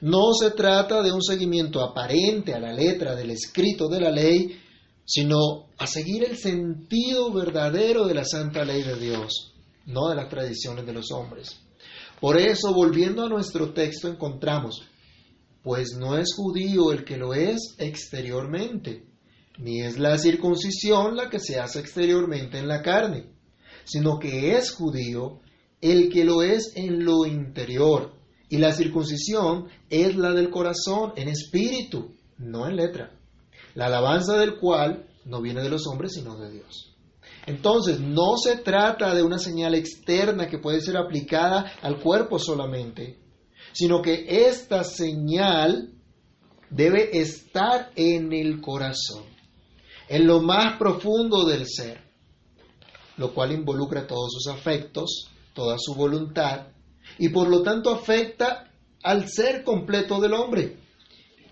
no 0.00 0.32
se 0.34 0.52
trata 0.52 1.02
de 1.02 1.10
un 1.10 1.22
seguimiento 1.22 1.82
aparente 1.82 2.54
a 2.54 2.60
la 2.60 2.72
letra 2.72 3.16
del 3.16 3.30
escrito 3.30 3.88
de 3.88 4.00
la 4.00 4.10
ley, 4.10 4.56
sino 5.04 5.66
a 5.78 5.86
seguir 5.86 6.24
el 6.24 6.36
sentido 6.36 7.32
verdadero 7.32 8.06
de 8.06 8.14
la 8.14 8.24
santa 8.24 8.64
ley 8.64 8.82
de 8.82 8.96
Dios, 8.96 9.54
no 9.86 10.08
de 10.08 10.16
las 10.16 10.28
tradiciones 10.28 10.86
de 10.86 10.92
los 10.92 11.10
hombres. 11.10 11.56
Por 12.20 12.36
eso, 12.36 12.72
volviendo 12.72 13.24
a 13.24 13.28
nuestro 13.28 13.72
texto, 13.72 14.08
encontramos, 14.08 14.82
pues 15.68 15.98
no 15.98 16.16
es 16.16 16.34
judío 16.34 16.92
el 16.92 17.04
que 17.04 17.18
lo 17.18 17.34
es 17.34 17.74
exteriormente, 17.76 19.04
ni 19.58 19.82
es 19.82 19.98
la 19.98 20.16
circuncisión 20.16 21.14
la 21.14 21.28
que 21.28 21.38
se 21.38 21.60
hace 21.60 21.80
exteriormente 21.80 22.58
en 22.58 22.68
la 22.68 22.80
carne, 22.80 23.26
sino 23.84 24.18
que 24.18 24.56
es 24.56 24.70
judío 24.70 25.40
el 25.82 26.08
que 26.08 26.24
lo 26.24 26.40
es 26.40 26.72
en 26.74 27.04
lo 27.04 27.26
interior, 27.26 28.14
y 28.48 28.56
la 28.56 28.72
circuncisión 28.72 29.66
es 29.90 30.16
la 30.16 30.32
del 30.32 30.48
corazón, 30.48 31.12
en 31.16 31.28
espíritu, 31.28 32.14
no 32.38 32.66
en 32.66 32.76
letra, 32.76 33.12
la 33.74 33.88
alabanza 33.88 34.38
del 34.38 34.56
cual 34.56 35.06
no 35.26 35.42
viene 35.42 35.62
de 35.62 35.68
los 35.68 35.86
hombres, 35.86 36.14
sino 36.14 36.38
de 36.38 36.50
Dios. 36.50 36.96
Entonces, 37.44 38.00
no 38.00 38.38
se 38.42 38.56
trata 38.56 39.14
de 39.14 39.22
una 39.22 39.38
señal 39.38 39.74
externa 39.74 40.48
que 40.48 40.60
puede 40.60 40.80
ser 40.80 40.96
aplicada 40.96 41.72
al 41.82 42.00
cuerpo 42.00 42.38
solamente, 42.38 43.18
sino 43.72 44.02
que 44.02 44.46
esta 44.48 44.84
señal 44.84 45.92
debe 46.70 47.18
estar 47.18 47.90
en 47.96 48.32
el 48.32 48.60
corazón, 48.60 49.24
en 50.08 50.26
lo 50.26 50.40
más 50.40 50.78
profundo 50.78 51.44
del 51.46 51.66
ser, 51.66 52.02
lo 53.16 53.32
cual 53.34 53.52
involucra 53.52 54.06
todos 54.06 54.32
sus 54.32 54.46
afectos, 54.52 55.30
toda 55.54 55.76
su 55.78 55.94
voluntad, 55.94 56.68
y 57.18 57.30
por 57.30 57.48
lo 57.48 57.62
tanto 57.62 57.90
afecta 57.90 58.70
al 59.02 59.28
ser 59.28 59.64
completo 59.64 60.20
del 60.20 60.34
hombre, 60.34 60.76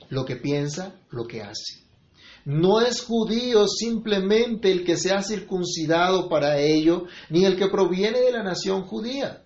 lo 0.09 0.25
que 0.25 0.37
piensa, 0.37 0.95
lo 1.11 1.27
que 1.27 1.43
hace. 1.43 1.87
No 2.45 2.81
es 2.81 3.03
judío 3.03 3.67
simplemente 3.67 4.71
el 4.71 4.85
que 4.85 4.97
se 4.97 5.13
ha 5.13 5.23
circuncidado 5.23 6.29
para 6.29 6.61
ello, 6.61 7.07
ni 7.29 7.45
el 7.45 7.57
que 7.57 7.67
proviene 7.67 8.21
de 8.21 8.31
la 8.31 8.45
nación 8.45 8.85
judía. 8.85 9.43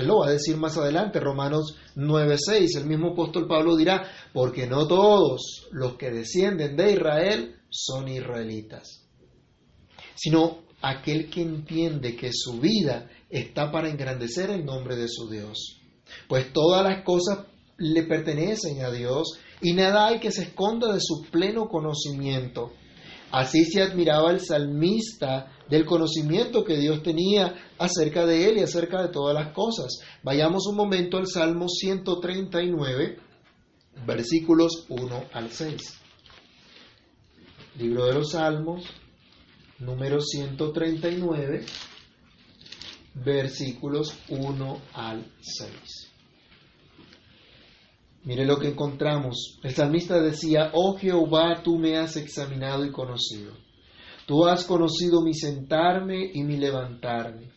Él 0.00 0.06
lo 0.06 0.18
va 0.18 0.28
a 0.28 0.32
decir 0.32 0.56
más 0.56 0.76
adelante, 0.76 1.20
Romanos 1.20 1.76
9:6. 1.94 2.76
El 2.76 2.86
mismo 2.86 3.12
apóstol 3.12 3.46
Pablo 3.46 3.76
dirá, 3.76 4.10
porque 4.32 4.66
no 4.66 4.86
todos 4.86 5.68
los 5.70 5.96
que 5.96 6.10
descienden 6.10 6.76
de 6.76 6.92
Israel 6.92 7.56
son 7.68 8.08
israelitas, 8.08 9.06
sino 10.14 10.64
aquel 10.82 11.30
que 11.30 11.42
entiende 11.42 12.16
que 12.16 12.30
su 12.32 12.58
vida 12.60 13.08
está 13.28 13.70
para 13.70 13.88
engrandecer 13.88 14.50
el 14.50 14.64
nombre 14.64 14.96
de 14.96 15.08
su 15.08 15.28
Dios. 15.28 15.80
Pues 16.28 16.52
todas 16.52 16.82
las 16.82 17.04
cosas 17.04 17.46
le 17.76 18.02
pertenecen 18.04 18.82
a 18.82 18.90
Dios 18.90 19.38
y 19.60 19.74
nada 19.74 20.08
hay 20.08 20.18
que 20.18 20.32
se 20.32 20.42
esconda 20.42 20.92
de 20.92 21.00
su 21.00 21.26
pleno 21.30 21.68
conocimiento. 21.68 22.72
Así 23.30 23.64
se 23.64 23.82
admiraba 23.82 24.32
el 24.32 24.40
salmista 24.40 25.52
del 25.68 25.86
conocimiento 25.86 26.64
que 26.64 26.76
Dios 26.76 27.02
tenía 27.02 27.54
acerca 27.78 28.26
de 28.26 28.48
él 28.48 28.58
y 28.58 28.62
acerca 28.62 29.02
de 29.02 29.08
todas 29.08 29.34
las 29.34 29.52
cosas. 29.52 30.00
Vayamos 30.22 30.66
un 30.66 30.76
momento 30.76 31.16
al 31.16 31.28
Salmo 31.28 31.68
139, 31.68 33.18
versículos 34.04 34.86
1 34.88 35.24
al 35.32 35.50
6. 35.50 36.00
Libro 37.78 38.06
de 38.06 38.14
los 38.14 38.32
Salmos, 38.32 38.84
número 39.78 40.20
139, 40.20 41.64
versículos 43.14 44.18
1 44.28 44.80
al 44.92 45.24
6. 45.40 46.09
Mire 48.22 48.44
lo 48.44 48.58
que 48.58 48.68
encontramos. 48.68 49.58
El 49.62 49.74
salmista 49.74 50.20
decía, 50.20 50.70
oh 50.74 50.96
Jehová, 50.96 51.62
tú 51.62 51.78
me 51.78 51.96
has 51.96 52.16
examinado 52.16 52.84
y 52.84 52.92
conocido. 52.92 53.52
Tú 54.26 54.46
has 54.46 54.64
conocido 54.64 55.22
mi 55.22 55.34
sentarme 55.34 56.30
y 56.32 56.44
mi 56.44 56.56
levantarme. 56.56 57.50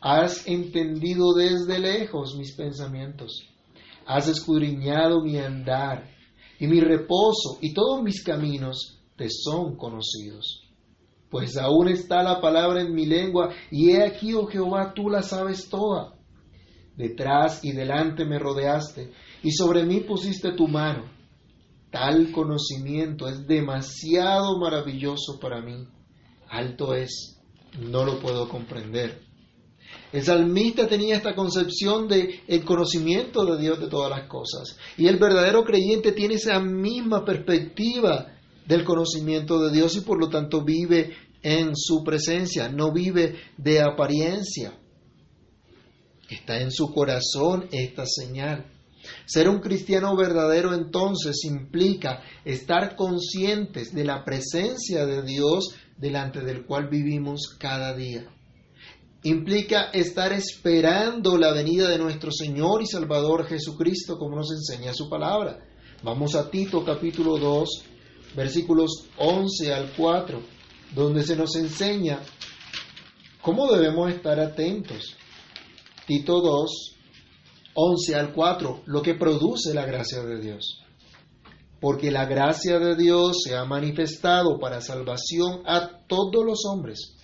Has 0.00 0.46
entendido 0.46 1.32
desde 1.32 1.78
lejos 1.78 2.36
mis 2.36 2.54
pensamientos. 2.54 3.48
Has 4.04 4.28
escudriñado 4.28 5.22
mi 5.22 5.38
andar 5.38 6.10
y 6.58 6.66
mi 6.66 6.80
reposo 6.80 7.58
y 7.60 7.72
todos 7.72 8.02
mis 8.02 8.22
caminos 8.22 9.00
te 9.16 9.28
son 9.30 9.76
conocidos. 9.76 10.68
Pues 11.30 11.56
aún 11.56 11.88
está 11.88 12.22
la 12.22 12.40
palabra 12.40 12.82
en 12.82 12.94
mi 12.94 13.06
lengua 13.06 13.54
y 13.70 13.92
he 13.92 14.04
aquí, 14.04 14.34
oh 14.34 14.46
Jehová, 14.46 14.92
tú 14.94 15.08
la 15.08 15.22
sabes 15.22 15.70
toda. 15.70 16.14
Detrás 16.96 17.64
y 17.64 17.72
delante 17.72 18.26
me 18.26 18.38
rodeaste 18.38 19.12
y 19.42 19.50
sobre 19.52 19.84
mí 19.84 20.00
pusiste 20.00 20.52
tu 20.52 20.68
mano. 20.68 21.10
Tal 21.90 22.32
conocimiento 22.32 23.28
es 23.28 23.46
demasiado 23.46 24.58
maravilloso 24.58 25.38
para 25.40 25.60
mí. 25.60 25.86
Alto 26.48 26.94
es, 26.94 27.38
no 27.78 28.04
lo 28.04 28.18
puedo 28.18 28.48
comprender. 28.48 29.20
El 30.12 30.22
salmista 30.22 30.86
tenía 30.86 31.16
esta 31.16 31.34
concepción 31.34 32.08
de 32.08 32.40
el 32.46 32.64
conocimiento 32.64 33.44
de 33.44 33.60
Dios 33.60 33.80
de 33.80 33.88
todas 33.88 34.10
las 34.10 34.28
cosas. 34.28 34.76
Y 34.96 35.06
el 35.06 35.18
verdadero 35.18 35.64
creyente 35.64 36.12
tiene 36.12 36.34
esa 36.34 36.60
misma 36.60 37.24
perspectiva 37.24 38.32
del 38.66 38.84
conocimiento 38.84 39.58
de 39.58 39.72
Dios 39.72 39.96
y 39.96 40.00
por 40.00 40.18
lo 40.18 40.28
tanto 40.28 40.62
vive 40.64 41.14
en 41.42 41.74
su 41.74 42.04
presencia, 42.04 42.68
no 42.68 42.92
vive 42.92 43.36
de 43.56 43.80
apariencia. 43.80 44.78
Está 46.30 46.60
en 46.60 46.70
su 46.70 46.92
corazón 46.92 47.68
esta 47.72 48.04
señal. 48.06 48.66
Ser 49.24 49.48
un 49.48 49.60
cristiano 49.60 50.16
verdadero 50.16 50.74
entonces 50.74 51.44
implica 51.44 52.22
estar 52.44 52.96
conscientes 52.96 53.92
de 53.94 54.04
la 54.04 54.24
presencia 54.24 55.06
de 55.06 55.22
Dios 55.22 55.74
delante 55.96 56.40
del 56.40 56.64
cual 56.64 56.88
vivimos 56.88 57.56
cada 57.58 57.94
día. 57.94 58.26
Implica 59.24 59.90
estar 59.92 60.32
esperando 60.32 61.36
la 61.36 61.52
venida 61.52 61.88
de 61.88 61.98
nuestro 61.98 62.32
Señor 62.32 62.82
y 62.82 62.86
Salvador 62.86 63.46
Jesucristo 63.46 64.18
como 64.18 64.36
nos 64.36 64.50
enseña 64.50 64.92
su 64.92 65.08
palabra. 65.08 65.60
Vamos 66.02 66.34
a 66.34 66.50
Tito 66.50 66.84
capítulo 66.84 67.38
2, 67.38 67.84
versículos 68.34 69.06
11 69.18 69.72
al 69.72 69.92
4, 69.96 70.42
donde 70.96 71.22
se 71.22 71.36
nos 71.36 71.54
enseña 71.54 72.20
cómo 73.40 73.70
debemos 73.70 74.10
estar 74.10 74.40
atentos. 74.40 75.16
Tito 76.04 76.40
2, 76.40 76.96
11 77.74 78.14
al 78.14 78.32
4, 78.32 78.82
lo 78.86 79.02
que 79.02 79.14
produce 79.14 79.72
la 79.74 79.84
gracia 79.84 80.22
de 80.22 80.40
Dios. 80.40 80.82
Porque 81.80 82.10
la 82.10 82.26
gracia 82.26 82.78
de 82.78 82.94
Dios 82.96 83.38
se 83.44 83.56
ha 83.56 83.64
manifestado 83.64 84.58
para 84.58 84.80
salvación 84.80 85.62
a 85.66 86.04
todos 86.06 86.44
los 86.44 86.64
hombres, 86.66 87.16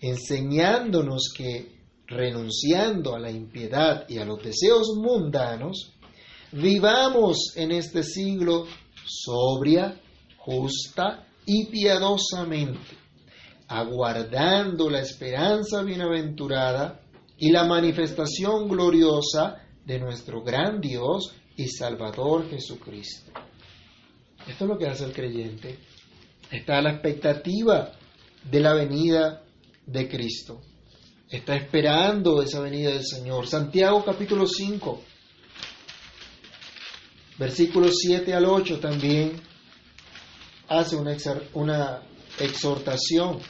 enseñándonos 0.00 1.32
que, 1.36 1.76
renunciando 2.06 3.14
a 3.14 3.18
la 3.18 3.30
impiedad 3.30 4.08
y 4.08 4.18
a 4.18 4.24
los 4.24 4.42
deseos 4.42 4.94
mundanos, 4.96 5.92
vivamos 6.52 7.52
en 7.56 7.72
este 7.72 8.02
siglo 8.02 8.66
sobria, 9.04 10.00
justa 10.38 11.26
y 11.44 11.66
piadosamente, 11.66 12.96
aguardando 13.68 14.88
la 14.88 15.00
esperanza 15.00 15.82
bienaventurada 15.82 17.00
y 17.38 17.50
la 17.50 17.64
manifestación 17.64 18.68
gloriosa 18.68 19.62
de 19.84 19.98
nuestro 19.98 20.42
gran 20.42 20.80
Dios 20.80 21.34
y 21.56 21.68
Salvador 21.68 22.48
Jesucristo. 22.48 23.32
Esto 24.46 24.64
es 24.64 24.70
lo 24.70 24.78
que 24.78 24.86
hace 24.86 25.04
el 25.04 25.12
creyente. 25.12 25.78
Está 26.50 26.78
a 26.78 26.82
la 26.82 26.92
expectativa 26.92 27.92
de 28.44 28.60
la 28.60 28.74
venida 28.74 29.42
de 29.86 30.08
Cristo. 30.08 30.60
Está 31.28 31.56
esperando 31.56 32.42
esa 32.42 32.60
venida 32.60 32.90
del 32.90 33.04
Señor. 33.04 33.48
Santiago 33.48 34.04
capítulo 34.04 34.46
5, 34.46 35.02
versículos 37.38 37.94
7 38.00 38.32
al 38.32 38.46
8 38.46 38.78
también 38.78 39.32
hace 40.68 40.96
una, 40.96 41.16
una 41.54 42.02
exhortación 42.38 43.40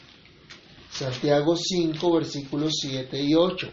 Santiago 0.97 1.57
5, 1.57 2.11
versículos 2.11 2.73
7 2.81 3.23
y 3.23 3.35
8. 3.35 3.69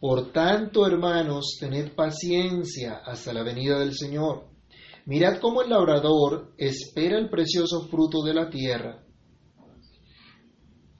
Por 0.00 0.32
tanto, 0.32 0.86
hermanos, 0.86 1.58
tened 1.60 1.94
paciencia 1.94 3.02
hasta 3.04 3.34
la 3.34 3.42
venida 3.42 3.78
del 3.78 3.92
Señor. 3.92 4.48
Mirad 5.04 5.40
cómo 5.40 5.60
el 5.60 5.68
labrador 5.68 6.54
espera 6.56 7.18
el 7.18 7.28
precioso 7.28 7.86
fruto 7.90 8.22
de 8.22 8.32
la 8.32 8.48
tierra, 8.48 9.04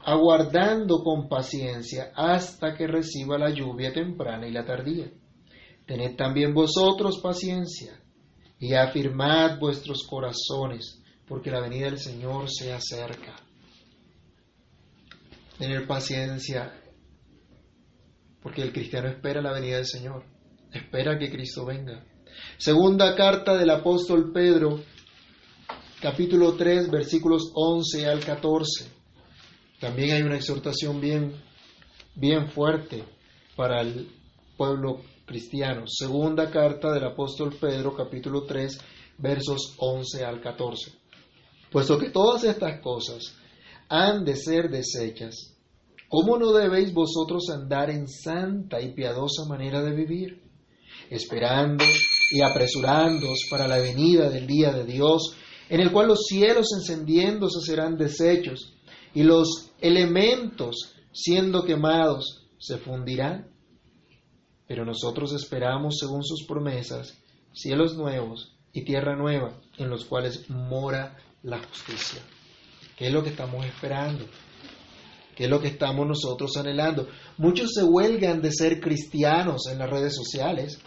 aguardando 0.01 1.03
con 1.03 1.31
paciencia 1.31 2.13
hasta 2.15 2.75
que 2.75 2.87
reciba 2.87 3.39
la 3.39 3.49
lluvia 3.49 3.95
temprana 3.95 4.47
y 4.47 4.53
la 4.53 4.67
tardía. 4.67 5.11
Tened 5.87 6.17
también 6.17 6.53
vosotros 6.53 7.21
paciencia 7.23 8.03
y 8.59 8.75
afirmad 8.75 9.59
vuestros 9.59 10.07
corazones, 10.07 11.03
porque 11.27 11.51
la 11.51 11.63
venida 11.63 11.87
del 11.87 11.99
Señor 11.99 12.51
se 12.51 12.71
acerca 12.71 13.46
tener 15.59 15.87
paciencia, 15.87 16.73
porque 18.43 18.63
el 18.63 18.73
cristiano 18.73 19.09
espera 19.09 19.43
la 19.43 19.53
venida 19.53 19.77
del 19.77 19.87
Señor, 19.87 20.25
espera 20.73 21.19
que 21.19 21.31
Cristo 21.31 21.65
venga. 21.65 22.05
Segunda 22.59 23.15
carta 23.15 23.57
del 23.57 23.71
apóstol 23.71 24.33
Pedro, 24.33 24.81
capítulo 26.01 26.55
3, 26.55 26.91
versículos 26.91 27.51
11 27.55 28.07
al 28.07 28.21
14. 28.25 28.91
También 29.81 30.13
hay 30.13 30.23
una 30.23 30.37
exhortación 30.37 31.01
bien, 31.01 31.35
bien 32.15 32.49
fuerte 32.49 33.05
para 33.57 33.81
el 33.81 34.09
pueblo 34.57 35.03
cristiano. 35.25 35.85
Segunda 35.87 36.51
carta 36.51 36.93
del 36.93 37.05
apóstol 37.05 37.57
Pedro, 37.61 37.95
capítulo 37.95 38.45
3, 38.45 38.79
versos 39.19 39.75
11 39.79 40.25
al 40.25 40.41
14. 40.41 40.93
Puesto 41.71 41.99
que 41.99 42.11
todas 42.11 42.45
estas 42.45 42.81
cosas 42.81 43.37
han 43.89 44.25
de 44.25 44.37
ser 44.37 44.71
desechas. 44.71 45.55
¿Cómo 46.09 46.39
no 46.39 46.53
debéis 46.53 46.93
vosotros 46.93 47.49
andar 47.51 47.91
en 47.91 48.09
santa 48.09 48.81
y 48.81 48.93
piadosa 48.93 49.45
manera 49.49 49.83
de 49.83 49.95
vivir? 49.95 50.43
Esperando 51.11 51.85
y 52.31 52.43
apresurándoos 52.43 53.47
para 53.51 53.67
la 53.67 53.79
venida 53.79 54.31
del 54.31 54.47
día 54.47 54.73
de 54.73 54.85
Dios, 54.85 55.37
en 55.69 55.81
el 55.81 55.93
cual 55.93 56.09
los 56.09 56.25
cielos 56.27 56.69
encendiéndose 56.77 57.61
serán 57.61 57.97
deshechos 57.97 58.75
y 59.15 59.23
los 59.23 59.71
elementos 59.81 60.95
siendo 61.13 61.65
quemados 61.65 62.47
se 62.59 62.79
fundirán. 62.79 63.51
Pero 64.69 64.85
nosotros 64.85 65.33
esperamos, 65.33 65.99
según 65.99 66.25
sus 66.25 66.45
promesas, 66.47 67.17
cielos 67.53 67.97
nuevos 67.97 68.57
y 68.73 68.85
tierra 68.85 69.17
nueva, 69.17 69.61
en 69.79 69.91
los 69.91 70.05
cuales 70.05 70.51
mora 70.51 71.17
la 71.43 71.59
justicia. 71.59 72.23
¿Qué 72.97 73.09
es 73.09 73.13
lo 73.13 73.23
que 73.23 73.31
estamos 73.31 73.65
esperando? 73.67 74.25
¿Qué 75.35 75.45
es 75.45 75.51
lo 75.51 75.61
que 75.61 75.69
estamos 75.69 76.07
nosotros 76.07 76.57
anhelando? 76.57 77.09
Muchos 77.37 77.73
se 77.75 77.85
huelgan 77.85 78.41
de 78.41 78.51
ser 78.51 78.81
cristianos 78.81 79.67
en 79.71 79.79
las 79.79 79.91
redes 79.91 80.15
sociales. 80.15 80.79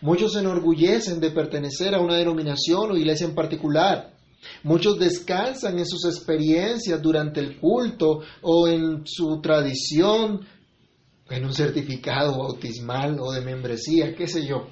Muchos 0.00 0.32
se 0.32 0.40
enorgullecen 0.40 1.20
de 1.20 1.30
pertenecer 1.30 1.94
a 1.94 2.00
una 2.00 2.16
denominación 2.16 2.90
o 2.90 2.96
iglesia 2.96 3.26
en 3.26 3.34
particular. 3.34 4.14
Muchos 4.62 4.98
descansan 4.98 5.78
en 5.78 5.84
sus 5.84 6.06
experiencias 6.06 7.00
durante 7.02 7.40
el 7.40 7.58
culto 7.60 8.22
o 8.40 8.66
en 8.66 9.02
su 9.04 9.42
tradición, 9.42 10.40
en 11.28 11.44
un 11.44 11.52
certificado 11.52 12.38
bautismal 12.38 13.18
o 13.20 13.32
de 13.32 13.42
membresía, 13.42 14.14
qué 14.14 14.26
sé 14.26 14.46
yo. 14.46 14.66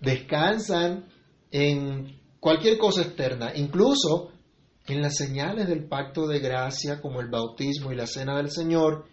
Descansan 0.00 1.04
en 1.50 2.18
cualquier 2.40 2.78
cosa 2.78 3.02
externa, 3.02 3.52
incluso 3.54 4.32
en 4.94 5.02
las 5.02 5.16
señales 5.16 5.68
del 5.68 5.88
pacto 5.88 6.26
de 6.26 6.38
gracia 6.38 7.00
como 7.00 7.20
el 7.20 7.28
bautismo 7.28 7.92
y 7.92 7.96
la 7.96 8.06
cena 8.06 8.36
del 8.36 8.50
Señor, 8.50 9.06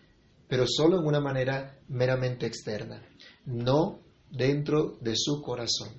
pero 0.48 0.66
solo 0.68 1.00
en 1.00 1.06
una 1.06 1.20
manera 1.20 1.80
meramente 1.88 2.46
externa, 2.46 3.02
no 3.46 4.00
dentro 4.30 4.98
de 5.02 5.16
su 5.16 5.42
corazón. 5.42 5.90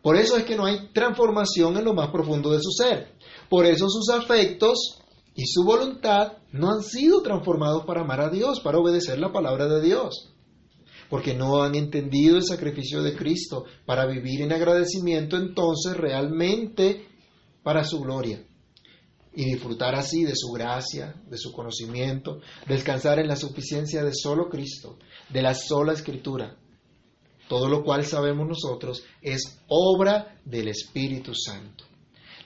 Por 0.00 0.16
eso 0.16 0.36
es 0.36 0.44
que 0.44 0.56
no 0.56 0.64
hay 0.64 0.88
transformación 0.92 1.76
en 1.76 1.84
lo 1.84 1.94
más 1.94 2.10
profundo 2.10 2.50
de 2.52 2.60
su 2.60 2.70
ser. 2.70 3.12
Por 3.48 3.66
eso 3.66 3.88
sus 3.88 4.08
afectos 4.08 4.98
y 5.34 5.46
su 5.46 5.62
voluntad 5.64 6.38
no 6.52 6.70
han 6.70 6.82
sido 6.82 7.22
transformados 7.22 7.84
para 7.84 8.00
amar 8.00 8.20
a 8.20 8.30
Dios, 8.30 8.60
para 8.60 8.78
obedecer 8.78 9.18
la 9.18 9.32
palabra 9.32 9.66
de 9.68 9.80
Dios. 9.80 10.34
Porque 11.08 11.34
no 11.34 11.62
han 11.62 11.74
entendido 11.74 12.36
el 12.36 12.44
sacrificio 12.44 13.02
de 13.02 13.14
Cristo 13.14 13.64
para 13.84 14.06
vivir 14.06 14.40
en 14.40 14.52
agradecimiento 14.52 15.36
entonces 15.36 15.96
realmente 15.96 17.06
para 17.62 17.84
su 17.84 18.00
gloria 18.00 18.42
y 19.34 19.44
disfrutar 19.44 19.94
así 19.94 20.24
de 20.24 20.34
su 20.34 20.50
gracia, 20.52 21.14
de 21.28 21.38
su 21.38 21.52
conocimiento, 21.52 22.40
descansar 22.68 23.18
en 23.18 23.28
la 23.28 23.36
suficiencia 23.36 24.04
de 24.04 24.12
solo 24.14 24.48
Cristo, 24.48 24.98
de 25.30 25.42
la 25.42 25.54
sola 25.54 25.92
Escritura. 25.92 26.56
Todo 27.48 27.68
lo 27.68 27.82
cual 27.82 28.04
sabemos 28.04 28.46
nosotros 28.48 29.04
es 29.20 29.58
obra 29.68 30.38
del 30.44 30.68
Espíritu 30.68 31.32
Santo. 31.34 31.84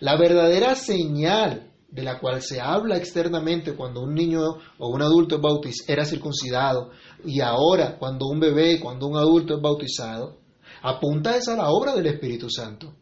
La 0.00 0.16
verdadera 0.16 0.74
señal 0.74 1.72
de 1.88 2.02
la 2.02 2.18
cual 2.18 2.42
se 2.42 2.60
habla 2.60 2.96
externamente 2.96 3.74
cuando 3.74 4.02
un 4.02 4.14
niño 4.14 4.40
o 4.78 4.88
un 4.88 5.02
adulto 5.02 5.36
es 5.36 5.40
bautizado, 5.40 5.92
era 5.92 6.04
circuncidado, 6.04 6.90
y 7.24 7.40
ahora 7.40 7.96
cuando 7.98 8.26
un 8.26 8.40
bebé, 8.40 8.80
cuando 8.80 9.06
un 9.06 9.16
adulto 9.16 9.56
es 9.56 9.62
bautizado, 9.62 10.38
apunta 10.82 11.36
es 11.36 11.48
a 11.48 11.56
la 11.56 11.70
obra 11.70 11.94
del 11.94 12.06
Espíritu 12.06 12.50
Santo, 12.50 12.94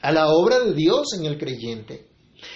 a 0.00 0.12
la 0.12 0.28
obra 0.28 0.60
de 0.60 0.74
Dios 0.74 1.14
en 1.18 1.26
el 1.26 1.38
creyente. 1.38 2.09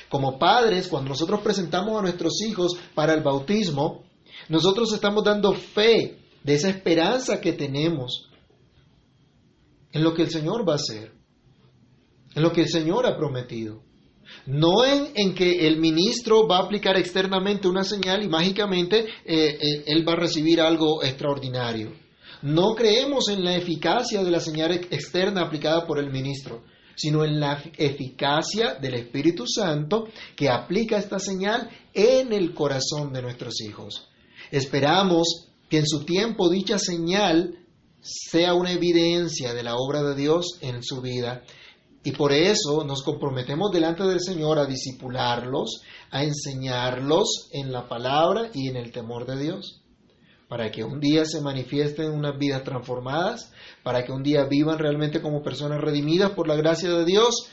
Como 0.09 0.39
padres, 0.39 0.89
cuando 0.89 1.11
nosotros 1.11 1.41
presentamos 1.41 1.99
a 1.99 2.03
nuestros 2.03 2.41
hijos 2.43 2.73
para 2.95 3.15
el 3.15 3.23
bautismo, 3.23 4.05
nosotros 4.49 4.93
estamos 4.93 5.25
dando 5.25 5.53
fe 5.53 6.19
de 6.43 6.55
esa 6.55 6.69
esperanza 6.69 7.41
que 7.41 7.53
tenemos 7.53 8.29
en 9.93 10.03
lo 10.03 10.13
que 10.13 10.23
el 10.23 10.31
Señor 10.31 10.69
va 10.69 10.75
a 10.75 10.77
hacer, 10.77 11.13
en 12.35 12.43
lo 12.43 12.53
que 12.53 12.63
el 12.63 12.69
Señor 12.69 13.07
ha 13.07 13.17
prometido. 13.17 13.83
No 14.47 14.85
en, 14.85 15.35
que 15.35 15.67
el 15.67 15.79
ministro 15.79 16.49
va 16.49 16.59
a 16.59 16.63
aplicar 16.65 16.97
externamente 16.97 17.69
una 17.69 17.85
señal 17.85 18.23
y 18.23 18.29
mágicamente 18.29 19.01
eh, 19.25 19.59
eh, 19.61 19.85
él 19.87 20.07
va 20.07 20.15
a 20.15 20.17
recibir 20.17 20.61
algo 20.61 21.03
extraordinario. 21.03 21.93
No 22.43 22.75
creemos 22.75 23.29
en 23.29 23.45
la 23.45 23.57
eficacia 23.57 24.23
de 24.23 24.31
la 24.31 24.41
señal 24.41 24.73
externa 24.73 25.43
aplicada 25.43 25.87
por 25.87 25.99
el 25.99 26.11
ministro 26.11 26.63
sino 26.97 27.25
en 27.25 27.41
la 27.41 27.63
eficacia 27.77 28.75
del 28.75 28.95
Espíritu 28.95 29.45
Santo 29.47 30.09
que 30.37 30.49
aplica 30.49 30.97
esta 30.97 31.19
señal 31.19 31.71
en 31.93 32.33
el 32.33 32.55
corazón 32.55 33.13
de 33.13 33.23
nuestros 33.23 33.61
hijos. 33.61 34.09
Esperamos 34.51 35.49
que 35.69 35.79
en 35.79 35.87
su 35.87 36.05
tiempo 36.05 36.49
dicha 36.49 36.79
señal 36.79 37.59
sea 38.01 38.55
una 38.55 38.73
evidencia 38.73 39.55
de 39.55 39.63
la 39.63 39.77
obra 39.77 40.03
de 40.03 40.15
Dios 40.15 40.59
en 40.61 40.83
su 40.83 41.01
vida 41.01 41.43
y 42.03 42.13
por 42.13 42.33
eso 42.33 42.85
nos 42.85 43.03
comprometemos 43.03 43.71
delante 43.71 44.05
del 44.05 44.21
Señor 44.21 44.59
a 44.59 44.67
disipularlos, 44.67 45.81
a 46.11 46.23
enseñarlos 46.23 47.49
en 47.51 47.73
la 47.73 47.89
palabra 47.89 48.51
y 48.53 48.69
en 48.69 48.77
el 48.77 48.93
temor 48.93 49.27
de 49.27 49.43
Dios 49.43 49.84
para 50.55 50.71
que 50.71 50.85
un 50.85 51.01
día 51.01 51.25
se 51.25 51.41
manifiesten 51.41 52.13
unas 52.13 52.39
vidas 52.39 52.63
transformadas, 52.63 53.53
para 53.83 54.05
que 54.05 54.13
un 54.13 54.23
día 54.23 54.45
vivan 54.45 54.79
realmente 54.79 55.21
como 55.21 55.43
personas 55.43 55.81
redimidas 55.81 56.31
por 56.31 56.47
la 56.47 56.55
gracia 56.55 56.91
de 56.91 57.05
Dios, 57.05 57.51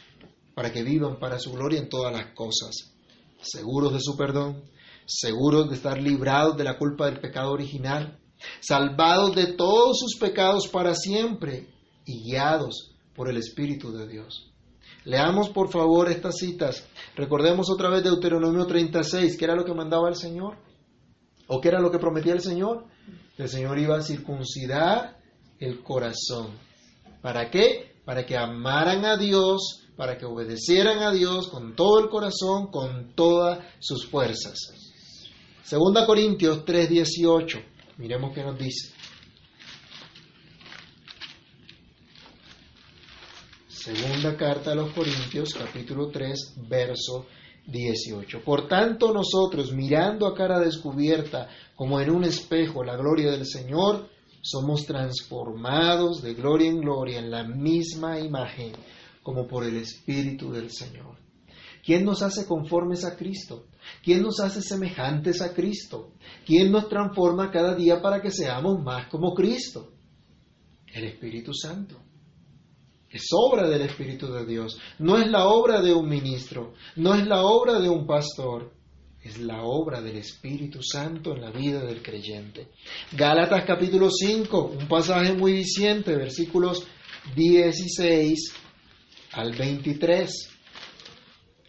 para 0.54 0.72
que 0.72 0.84
vivan 0.84 1.18
para 1.18 1.40
su 1.40 1.52
gloria 1.52 1.80
en 1.80 1.90
todas 1.90 2.14
las 2.14 2.36
cosas, 2.36 2.94
seguros 3.42 3.94
de 3.94 4.02
su 4.02 4.16
perdón, 4.16 4.66
seguros 5.08 5.68
de 5.68 5.78
estar 5.78 6.00
librados 6.00 6.56
de 6.58 6.64
la 6.64 6.78
culpa 6.78 7.08
del 7.08 7.20
pecado 7.20 7.54
original, 7.54 8.20
salvados 8.60 9.36
de 9.36 9.54
todos 9.54 9.98
sus 9.98 10.20
pecados 10.20 10.68
para 10.68 10.94
siempre 10.94 11.70
y 12.06 12.30
guiados 12.30 12.92
por 13.16 13.32
el 13.32 13.38
Espíritu 13.38 13.92
de 13.92 14.08
Dios. 14.08 14.52
Leamos 15.06 15.50
por 15.50 15.72
favor 15.72 16.08
estas 16.08 16.36
citas. 16.38 16.88
Recordemos 17.16 17.68
otra 17.72 17.90
vez 17.90 18.04
Deuteronomio 18.04 18.68
36, 18.68 19.38
que 19.40 19.46
era 19.46 19.56
lo 19.56 19.66
que 19.66 19.74
mandaba 19.74 20.08
el 20.08 20.16
Señor. 20.16 20.58
¿O 21.54 21.60
qué 21.60 21.68
era 21.68 21.82
lo 21.82 21.92
que 21.92 22.00
prometía 22.00 22.32
el 22.32 22.40
Señor? 22.40 22.86
El 23.38 23.50
Señor 23.50 23.78
iba 23.78 23.98
a 23.98 24.02
circuncidar 24.02 25.18
el 25.60 25.84
corazón. 25.84 26.58
¿Para 27.22 27.52
qué? 27.52 27.98
Para 28.06 28.26
que 28.26 28.38
amaran 28.38 29.04
a 29.04 29.18
Dios, 29.18 29.84
para 29.98 30.18
que 30.18 30.24
obedecieran 30.24 31.00
a 31.00 31.12
Dios 31.12 31.50
con 31.50 31.76
todo 31.76 32.00
el 32.00 32.10
corazón, 32.10 32.72
con 32.72 33.14
todas 33.16 33.60
sus 33.80 34.08
fuerzas. 34.08 34.58
Segunda 35.62 36.06
Corintios 36.06 36.64
3:18. 36.64 37.62
Miremos 37.98 38.34
qué 38.34 38.44
nos 38.44 38.58
dice. 38.58 38.94
Segunda 43.68 44.38
carta 44.38 44.72
a 44.72 44.76
los 44.76 44.94
Corintios, 44.94 45.54
capítulo 45.54 46.08
3, 46.12 46.54
verso 46.70 47.26
18. 47.67 48.43
Por 48.43 48.67
tanto, 48.67 49.13
nosotros, 49.13 49.71
mirando 49.71 50.28
a 50.28 50.36
cara 50.36 50.60
descubierta, 50.60 51.47
como 51.76 52.00
en 52.00 52.12
un 52.12 52.24
espejo, 52.24 52.84
la 52.84 52.95
gloria 52.95 53.32
del 53.32 53.45
Señor, 53.45 54.10
somos 54.41 54.86
transformados 54.86 56.21
de 56.21 56.34
gloria 56.34 56.69
en 56.69 56.80
gloria 56.80 57.19
en 57.19 57.30
la 57.30 57.43
misma 57.43 58.19
imagen, 58.19 58.71
como 59.21 59.47
por 59.47 59.63
el 59.63 59.78
Espíritu 59.78 60.52
del 60.52 60.71
Señor. 60.71 61.17
¿Quién 61.84 62.06
nos 62.06 62.21
hace 62.21 62.45
conformes 62.45 63.06
a 63.06 63.15
Cristo? 63.15 63.67
¿Quién 64.04 64.21
nos 64.21 64.39
hace 64.39 64.62
semejantes 64.62 65.41
a 65.41 65.54
Cristo? 65.54 66.13
¿Quién 66.45 66.71
nos 66.71 66.88
transforma 66.89 67.52
cada 67.52 67.76
día 67.76 68.02
para 68.02 68.21
que 68.21 68.32
seamos 68.32 68.84
más 68.84 69.08
como 69.08 69.34
Cristo? 69.34 69.91
El 70.93 71.06
Espíritu 71.06 71.54
Santo. 71.54 71.97
Es 73.12 73.28
obra 73.32 73.67
del 73.67 73.82
Espíritu 73.82 74.32
de 74.32 74.45
Dios. 74.45 74.80
No 75.00 75.17
es 75.17 75.28
la 75.28 75.47
obra 75.47 75.82
de 75.82 75.93
un 75.93 76.08
ministro, 76.08 76.74
no 76.95 77.13
es 77.13 77.28
la 77.28 77.43
obra 77.43 77.80
de 77.80 77.89
un 77.89 78.08
pastor, 78.08 78.71
es 79.21 79.38
la 79.39 79.63
obra 79.63 80.02
del 80.02 80.17
Espíritu 80.17 80.82
Santo 80.82 81.36
en 81.36 81.41
la 81.41 81.52
vida 81.52 81.84
del 81.84 82.02
creyente. 82.02 82.69
Gálatas 83.12 83.65
capítulo 83.65 84.10
5, 84.10 84.76
un 84.80 84.88
pasaje 84.88 85.34
muy 85.34 85.52
diciente, 85.52 86.15
versículos 86.15 86.88
16 87.36 88.54
al 89.34 89.56
23. 89.56 90.50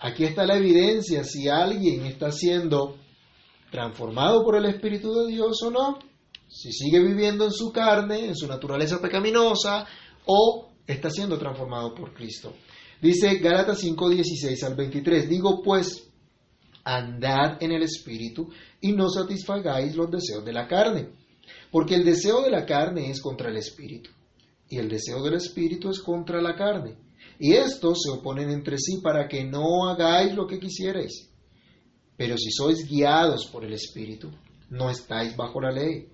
Aquí 0.00 0.24
está 0.24 0.46
la 0.46 0.56
evidencia 0.56 1.24
si 1.24 1.48
alguien 1.48 2.06
está 2.06 2.30
siendo 2.32 2.96
transformado 3.70 4.44
por 4.44 4.56
el 4.56 4.66
Espíritu 4.66 5.12
de 5.14 5.32
Dios 5.32 5.62
o 5.64 5.70
no, 5.70 5.98
si 6.48 6.72
sigue 6.72 7.00
viviendo 7.00 7.44
en 7.44 7.52
su 7.52 7.72
carne, 7.72 8.26
en 8.26 8.36
su 8.36 8.46
naturaleza 8.46 9.00
pecaminosa, 9.00 9.86
o 10.26 10.71
está 10.92 11.10
siendo 11.10 11.38
transformado 11.38 11.94
por 11.94 12.12
Cristo. 12.12 12.54
Dice 13.00 13.38
Gálatas 13.38 13.80
5, 13.80 14.10
16 14.10 14.62
al 14.62 14.76
23, 14.76 15.28
digo 15.28 15.62
pues, 15.62 16.08
andad 16.84 17.62
en 17.62 17.72
el 17.72 17.82
Espíritu 17.82 18.48
y 18.80 18.92
no 18.92 19.08
satisfagáis 19.08 19.94
los 19.96 20.10
deseos 20.10 20.44
de 20.44 20.52
la 20.52 20.66
carne, 20.66 21.08
porque 21.70 21.94
el 21.94 22.04
deseo 22.04 22.42
de 22.42 22.50
la 22.50 22.64
carne 22.64 23.10
es 23.10 23.20
contra 23.20 23.50
el 23.50 23.56
Espíritu, 23.56 24.10
y 24.68 24.78
el 24.78 24.88
deseo 24.88 25.22
del 25.22 25.34
Espíritu 25.34 25.90
es 25.90 26.00
contra 26.00 26.40
la 26.40 26.54
carne, 26.54 26.96
y 27.38 27.52
estos 27.54 28.02
se 28.02 28.10
oponen 28.10 28.50
entre 28.50 28.78
sí 28.78 29.00
para 29.02 29.26
que 29.26 29.44
no 29.44 29.88
hagáis 29.88 30.34
lo 30.34 30.46
que 30.46 30.60
quisierais. 30.60 31.28
Pero 32.16 32.36
si 32.36 32.50
sois 32.52 32.86
guiados 32.88 33.46
por 33.46 33.64
el 33.64 33.72
Espíritu, 33.72 34.30
no 34.70 34.90
estáis 34.90 35.36
bajo 35.36 35.60
la 35.60 35.72
ley. 35.72 36.08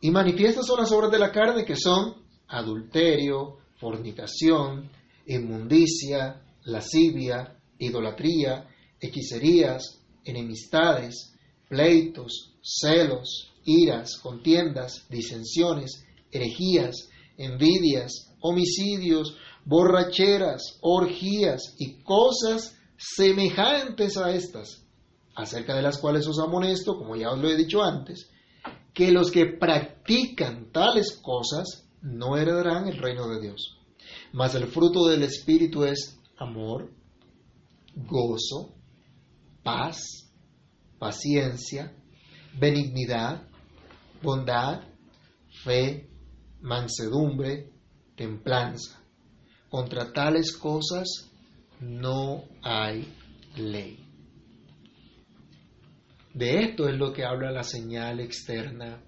Y 0.00 0.10
manifiestas 0.10 0.66
son 0.66 0.80
las 0.80 0.90
obras 0.90 1.10
de 1.10 1.18
la 1.18 1.30
carne 1.30 1.64
que 1.64 1.76
son 1.76 2.24
adulterio, 2.48 3.58
fornicación, 3.84 4.90
inmundicia, 5.26 6.40
lascivia, 6.64 7.58
idolatría, 7.78 8.66
hechicerías, 8.98 10.00
enemistades, 10.24 11.34
pleitos, 11.68 12.54
celos, 12.62 13.52
iras, 13.66 14.16
contiendas, 14.22 15.06
disensiones, 15.10 16.06
herejías, 16.32 17.10
envidias, 17.36 18.34
homicidios, 18.40 19.36
borracheras, 19.66 20.78
orgías 20.80 21.74
y 21.78 22.02
cosas 22.02 22.78
semejantes 22.96 24.16
a 24.16 24.30
estas, 24.30 24.86
acerca 25.34 25.74
de 25.74 25.82
las 25.82 25.98
cuales 25.98 26.26
os 26.26 26.38
amonesto, 26.38 26.96
como 26.96 27.16
ya 27.16 27.30
os 27.30 27.38
lo 27.38 27.50
he 27.50 27.56
dicho 27.56 27.82
antes, 27.82 28.30
que 28.94 29.12
los 29.12 29.30
que 29.30 29.44
practican 29.44 30.72
tales 30.72 31.20
cosas 31.20 31.83
no 32.04 32.36
heredarán 32.36 32.86
el 32.86 32.98
reino 32.98 33.28
de 33.28 33.40
Dios. 33.40 33.78
Mas 34.32 34.54
el 34.54 34.66
fruto 34.66 35.06
del 35.06 35.22
Espíritu 35.22 35.84
es 35.84 36.20
amor, 36.36 36.92
gozo, 37.96 38.74
paz, 39.62 40.30
paciencia, 40.98 41.92
benignidad, 42.58 43.48
bondad, 44.22 44.82
fe, 45.64 46.10
mansedumbre, 46.60 47.72
templanza. 48.16 49.00
Contra 49.70 50.12
tales 50.12 50.56
cosas 50.56 51.30
no 51.80 52.44
hay 52.62 53.12
ley. 53.56 53.98
De 56.34 56.64
esto 56.64 56.88
es 56.88 56.96
lo 56.96 57.12
que 57.12 57.24
habla 57.24 57.50
la 57.50 57.62
señal 57.62 58.20
externa 58.20 59.03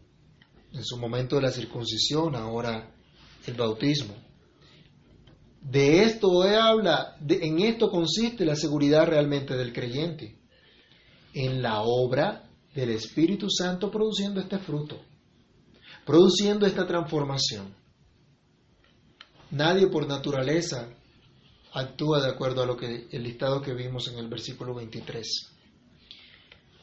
en 0.77 0.85
su 0.85 0.99
momento 0.99 1.37
de 1.37 1.43
la 1.43 1.51
circuncisión, 1.51 2.37
ahora 2.37 2.95
el 3.47 3.55
bautismo. 3.55 4.15
De 5.61 6.05
esto 6.05 6.43
habla, 6.43 7.17
en 7.29 7.61
esto 7.61 7.91
consiste 7.91 8.45
la 8.45 8.55
seguridad 8.55 9.07
realmente 9.07 9.57
del 9.57 9.73
creyente, 9.73 10.39
en 11.33 11.61
la 11.63 11.83
obra 11.83 12.49
del 12.75 12.91
Espíritu 12.91 13.49
Santo 13.51 13.91
produciendo 13.91 14.41
este 14.41 14.59
fruto, 14.59 15.01
produciendo 16.05 16.67
esta 16.67 16.87
transformación. 16.87 17.75
Nadie 19.51 19.89
por 19.89 20.07
naturaleza 20.07 20.89
actúa 21.73 22.23
de 22.23 22.31
acuerdo 22.31 22.63
a 22.63 22.67
lo 22.67 22.77
que 22.77 23.09
el 23.11 23.23
listado 23.23 23.61
que 23.61 23.75
vimos 23.75 24.09
en 24.09 24.19
el 24.19 24.29
versículo 24.29 24.75
23. 24.75 25.27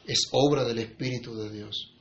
Es 0.06 0.28
obra 0.32 0.64
del 0.64 0.78
Espíritu 0.80 1.34
de 1.34 1.50
Dios, 1.50 1.93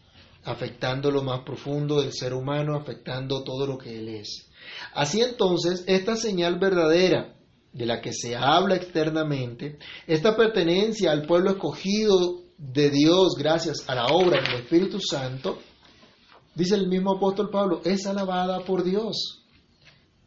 afectando 0.45 1.11
lo 1.11 1.23
más 1.23 1.41
profundo 1.41 2.01
del 2.01 2.13
ser 2.13 2.33
humano, 2.33 2.75
afectando 2.75 3.43
todo 3.43 3.65
lo 3.65 3.77
que 3.77 3.99
Él 3.99 4.09
es. 4.09 4.49
Así 4.93 5.21
entonces, 5.21 5.83
esta 5.87 6.15
señal 6.15 6.59
verdadera 6.59 7.35
de 7.71 7.85
la 7.85 8.01
que 8.01 8.13
se 8.13 8.35
habla 8.35 8.75
externamente, 8.75 9.77
esta 10.07 10.35
pertenencia 10.35 11.11
al 11.11 11.25
pueblo 11.25 11.51
escogido 11.51 12.41
de 12.57 12.89
Dios 12.89 13.35
gracias 13.37 13.89
a 13.89 13.95
la 13.95 14.07
obra 14.07 14.41
del 14.41 14.61
Espíritu 14.61 14.99
Santo, 14.99 15.59
dice 16.55 16.75
el 16.75 16.87
mismo 16.87 17.15
apóstol 17.15 17.49
Pablo, 17.49 17.81
es 17.83 18.05
alabada 18.05 18.63
por 18.63 18.83
Dios. 18.83 19.43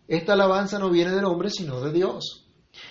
Esta 0.08 0.34
alabanza 0.34 0.78
no 0.78 0.90
viene 0.90 1.12
del 1.12 1.24
hombre, 1.24 1.50
sino 1.50 1.80
de 1.80 1.92
Dios. 1.92 2.44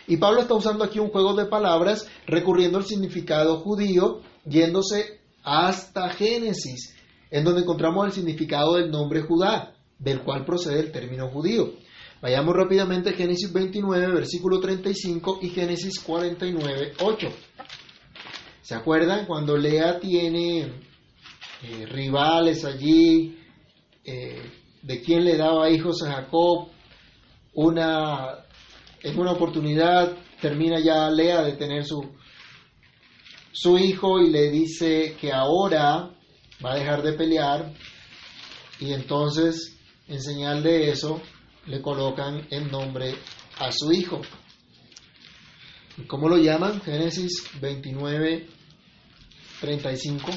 Y 0.07 0.17
Pablo 0.17 0.41
está 0.41 0.53
usando 0.53 0.83
aquí 0.83 0.99
un 0.99 1.09
juego 1.09 1.33
de 1.35 1.45
palabras, 1.45 2.07
recurriendo 2.25 2.77
al 2.77 2.85
significado 2.85 3.59
judío, 3.59 4.21
yéndose 4.45 5.21
hasta 5.43 6.09
Génesis, 6.09 6.94
en 7.31 7.43
donde 7.43 7.61
encontramos 7.61 8.05
el 8.05 8.11
significado 8.11 8.75
del 8.75 8.91
nombre 8.91 9.21
Judá, 9.21 9.75
del 9.99 10.21
cual 10.21 10.45
procede 10.45 10.79
el 10.79 10.91
término 10.91 11.29
judío. 11.29 11.73
Vayamos 12.21 12.55
rápidamente 12.55 13.09
a 13.09 13.13
Génesis 13.13 13.51
29, 13.51 14.13
versículo 14.13 14.59
35 14.59 15.39
y 15.41 15.49
Génesis 15.49 15.99
49, 15.99 16.93
8. 16.99 17.27
¿Se 18.61 18.73
acuerdan 18.73 19.25
cuando 19.27 19.55
Lea 19.57 19.99
tiene 19.99 20.61
eh, 20.61 21.85
rivales 21.85 22.65
allí? 22.65 23.37
Eh, 24.03 24.41
¿De 24.81 25.01
quién 25.01 25.23
le 25.23 25.37
daba 25.37 25.69
hijos 25.69 26.01
a 26.03 26.13
Jacob? 26.13 26.69
Una, 27.53 28.45
en 29.03 29.19
una 29.19 29.33
oportunidad 29.33 30.17
termina 30.41 30.79
ya 30.79 31.09
Lea 31.09 31.43
de 31.43 31.53
tener 31.53 31.85
su, 31.85 32.11
su 33.51 33.77
hijo 33.77 34.19
y 34.19 34.31
le 34.31 34.49
dice 34.49 35.15
que 35.19 35.31
ahora 35.31 36.14
va 36.63 36.73
a 36.73 36.75
dejar 36.75 37.01
de 37.01 37.13
pelear 37.13 37.73
y 38.79 38.93
entonces 38.93 39.77
en 40.07 40.21
señal 40.21 40.63
de 40.63 40.89
eso 40.89 41.21
le 41.65 41.81
colocan 41.81 42.47
el 42.51 42.71
nombre 42.71 43.15
a 43.57 43.71
su 43.71 43.91
hijo. 43.91 44.21
¿Cómo 46.07 46.29
lo 46.29 46.37
llaman? 46.37 46.81
Génesis 46.81 47.43
29, 47.61 48.47
35. 49.61 50.31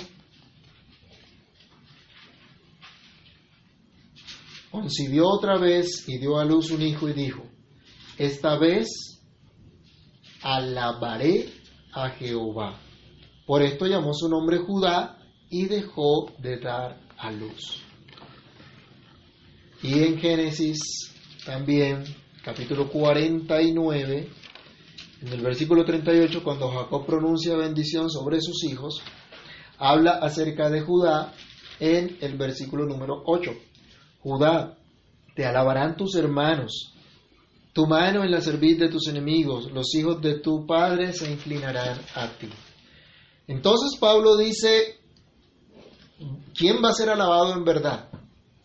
Concibió 4.70 5.26
otra 5.26 5.58
vez 5.58 6.08
y 6.08 6.18
dio 6.18 6.38
a 6.38 6.44
luz 6.44 6.70
un 6.70 6.82
hijo 6.82 7.08
y 7.08 7.12
dijo, 7.12 7.42
esta 8.16 8.56
vez 8.56 8.88
alabaré 10.42 11.52
a 11.92 12.10
Jehová. 12.10 12.80
Por 13.46 13.62
esto 13.62 13.86
llamó 13.86 14.14
su 14.14 14.28
nombre 14.28 14.58
Judá 14.58 15.17
y 15.50 15.66
dejó 15.66 16.32
de 16.38 16.58
dar 16.58 17.00
a 17.16 17.30
luz. 17.30 17.82
Y 19.82 20.02
en 20.02 20.18
Génesis 20.18 20.78
también, 21.44 22.04
capítulo 22.42 22.90
49, 22.90 24.28
en 25.22 25.28
el 25.28 25.40
versículo 25.40 25.84
38, 25.84 26.42
cuando 26.42 26.68
Jacob 26.70 27.06
pronuncia 27.06 27.56
bendición 27.56 28.10
sobre 28.10 28.40
sus 28.40 28.64
hijos, 28.64 29.02
habla 29.78 30.12
acerca 30.12 30.68
de 30.68 30.80
Judá 30.80 31.32
en 31.80 32.18
el 32.20 32.36
versículo 32.36 32.86
número 32.86 33.22
8. 33.24 33.52
Judá, 34.20 34.76
te 35.34 35.46
alabarán 35.46 35.96
tus 35.96 36.16
hermanos, 36.16 36.92
tu 37.72 37.86
mano 37.86 38.24
en 38.24 38.32
la 38.32 38.40
cerviz 38.40 38.78
de 38.78 38.88
tus 38.88 39.06
enemigos, 39.06 39.70
los 39.70 39.94
hijos 39.94 40.20
de 40.20 40.40
tu 40.40 40.66
padre 40.66 41.12
se 41.12 41.30
inclinarán 41.30 42.00
a 42.16 42.28
ti. 42.36 42.48
Entonces 43.46 43.96
Pablo 43.98 44.36
dice, 44.36 44.97
¿quién 46.54 46.76
va 46.82 46.90
a 46.90 46.94
ser 46.94 47.10
alabado 47.10 47.54
en 47.54 47.64
verdad? 47.64 48.08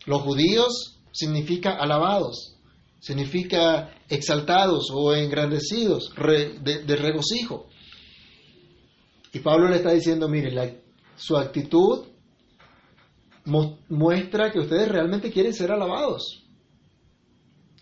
Los 0.06 0.22
judíos 0.22 1.00
significa 1.12 1.72
alabados, 1.72 2.56
significa 3.00 3.94
exaltados 4.08 4.90
o 4.92 5.14
engrandecidos, 5.14 6.12
de, 6.16 6.96
regocijo. 6.96 7.68
Y 9.32 9.40
Pablo 9.40 9.68
le 9.68 9.76
está 9.76 9.92
diciendo, 9.92 10.28
mire, 10.28 10.82
su 11.16 11.36
actitud 11.36 12.06
muestra 13.88 14.50
que 14.50 14.60
ustedes 14.60 14.88
realmente 14.88 15.30
quieren 15.30 15.52
ser 15.52 15.70
alabados. 15.70 16.44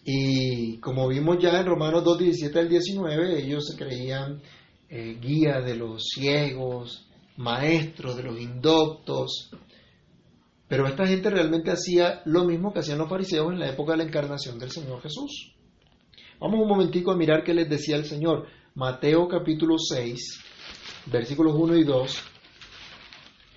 Y 0.04 0.78
como 0.78 1.08
vimos 1.08 1.38
ya 1.40 1.61
en 1.61 1.66
Romanos 1.66 2.02
2, 2.04 2.18
17 2.18 2.58
al 2.58 2.68
19, 2.68 3.44
ellos 3.44 3.66
se 3.68 3.76
creían 3.76 4.42
eh, 4.88 5.16
guía 5.20 5.61
de 5.61 5.76
los 5.76 6.02
ciegos, 6.12 7.06
maestros 7.36 8.16
de 8.16 8.22
los 8.22 8.40
indoctos, 8.40 9.50
pero 10.72 10.86
esta 10.86 11.06
gente 11.06 11.28
realmente 11.28 11.70
hacía 11.70 12.22
lo 12.24 12.44
mismo 12.44 12.72
que 12.72 12.78
hacían 12.78 12.96
los 12.96 13.10
fariseos 13.10 13.52
en 13.52 13.58
la 13.58 13.68
época 13.68 13.92
de 13.92 13.98
la 13.98 14.04
encarnación 14.04 14.58
del 14.58 14.70
Señor 14.70 15.02
Jesús. 15.02 15.52
Vamos 16.40 16.60
un 16.60 16.68
momentico 16.68 17.12
a 17.12 17.16
mirar 17.16 17.44
qué 17.44 17.52
les 17.52 17.68
decía 17.68 17.96
el 17.96 18.06
Señor. 18.06 18.46
Mateo 18.74 19.28
capítulo 19.28 19.76
6, 19.78 20.40
versículos 21.06 21.54
1 21.56 21.76
y 21.76 21.84
2. 21.84 22.22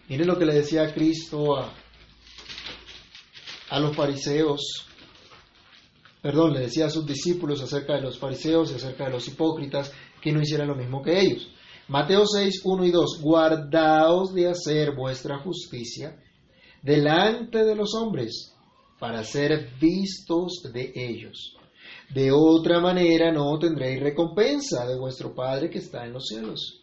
Miren 0.09 0.27
lo 0.27 0.37
que 0.37 0.45
le 0.45 0.55
decía 0.55 0.93
Cristo 0.93 1.57
a, 1.57 1.73
a 3.69 3.79
los 3.79 3.95
fariseos. 3.95 4.85
Perdón, 6.21 6.53
le 6.53 6.59
decía 6.59 6.87
a 6.87 6.89
sus 6.89 7.05
discípulos 7.05 7.61
acerca 7.61 7.93
de 7.93 8.01
los 8.01 8.19
fariseos 8.19 8.71
y 8.71 8.75
acerca 8.75 9.05
de 9.05 9.11
los 9.11 9.27
hipócritas 9.27 9.93
que 10.21 10.33
no 10.33 10.41
hicieran 10.41 10.67
lo 10.67 10.75
mismo 10.75 11.01
que 11.01 11.17
ellos. 11.17 11.49
Mateo 11.87 12.25
6, 12.25 12.61
1 12.63 12.85
y 12.85 12.91
2. 12.91 13.21
Guardaos 13.21 14.33
de 14.33 14.49
hacer 14.49 14.95
vuestra 14.95 15.37
justicia 15.37 16.19
delante 16.81 17.63
de 17.63 17.75
los 17.75 17.93
hombres 17.93 18.55
para 18.99 19.23
ser 19.23 19.69
vistos 19.79 20.63
de 20.73 20.91
ellos. 20.95 21.55
De 22.11 22.31
otra 22.31 22.79
manera 22.79 23.31
no 23.31 23.59
tendréis 23.59 23.99
recompensa 24.01 24.87
de 24.87 24.97
vuestro 24.97 25.35
Padre 25.35 25.69
que 25.69 25.77
está 25.77 26.05
en 26.05 26.13
los 26.13 26.25
cielos. 26.25 26.81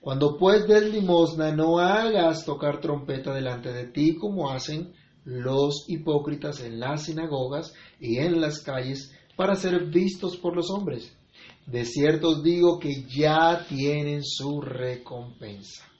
Cuando 0.00 0.36
pues 0.36 0.66
des 0.66 0.92
limosna, 0.92 1.52
no 1.52 1.78
hagas 1.78 2.44
tocar 2.44 2.80
trompeta 2.80 3.32
delante 3.32 3.72
de 3.72 3.86
ti 3.86 4.16
como 4.16 4.50
hacen 4.50 4.92
los 5.24 5.84
hipócritas 5.86 6.60
en 6.62 6.80
las 6.80 7.04
sinagogas 7.04 7.74
y 8.00 8.16
en 8.16 8.40
las 8.40 8.58
calles 8.58 9.12
para 9.36 9.54
ser 9.54 9.84
vistos 9.84 10.36
por 10.36 10.56
los 10.56 10.68
hombres. 10.70 11.16
De 11.70 11.84
cierto 11.84 12.30
os 12.30 12.42
digo 12.42 12.78
que 12.78 13.04
ya 13.06 13.64
tienen 13.68 14.24
su 14.24 14.60
recompensa 14.60 15.90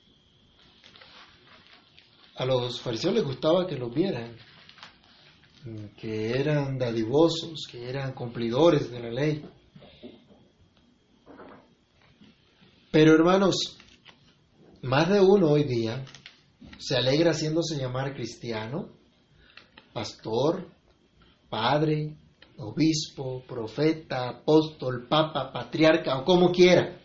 a 2.41 2.45
los 2.45 2.81
fariseos 2.81 3.13
les 3.13 3.23
gustaba 3.23 3.67
que 3.67 3.77
los 3.77 3.93
vieran, 3.93 4.35
que 5.95 6.31
eran 6.31 6.77
dadivosos, 6.77 7.67
que 7.69 7.87
eran 7.87 8.13
cumplidores 8.13 8.89
de 8.89 8.99
la 8.99 9.11
ley. 9.11 9.45
Pero 12.89 13.13
hermanos, 13.13 13.77
más 14.81 15.07
de 15.09 15.19
uno 15.19 15.51
hoy 15.51 15.65
día 15.65 16.03
se 16.79 16.97
alegra 16.97 17.29
haciéndose 17.29 17.77
llamar 17.77 18.15
cristiano, 18.15 18.89
pastor, 19.93 20.67
padre, 21.47 22.17
obispo, 22.61 23.43
profeta, 23.47 24.29
apóstol, 24.29 25.07
papa, 25.07 25.51
patriarca 25.51 26.17
o 26.19 26.25
como 26.25 26.51
quiera. 26.51 27.01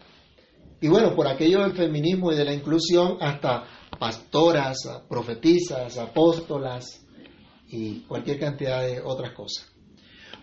Y 0.80 0.88
bueno, 0.88 1.14
por 1.14 1.26
aquello 1.26 1.62
del 1.62 1.72
feminismo 1.72 2.32
y 2.32 2.36
de 2.36 2.44
la 2.44 2.52
inclusión, 2.52 3.16
hasta 3.20 3.64
pastoras, 3.98 4.76
profetizas, 5.08 5.96
apóstolas 5.96 7.06
y 7.68 8.00
cualquier 8.00 8.38
cantidad 8.38 8.86
de 8.86 9.00
otras 9.00 9.32
cosas. 9.32 9.72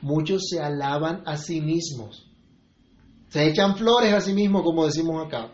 Muchos 0.02 0.48
se 0.50 0.60
alaban 0.60 1.24
a 1.26 1.38
sí 1.38 1.62
mismos, 1.62 2.30
se 3.30 3.48
echan 3.48 3.78
flores 3.78 4.14
a 4.14 4.22
sí 4.22 4.34
mismos, 4.34 4.64
como 4.64 4.86
decimos 4.86 5.26
acá, 5.26 5.54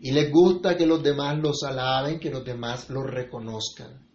y 0.00 0.12
les 0.12 0.30
gusta 0.30 0.76
que 0.76 0.86
los 0.86 1.02
demás 1.02 1.38
los 1.38 1.62
alaben, 1.64 2.20
que 2.20 2.30
los 2.30 2.44
demás 2.44 2.88
los 2.88 3.04
reconozcan. 3.04 4.09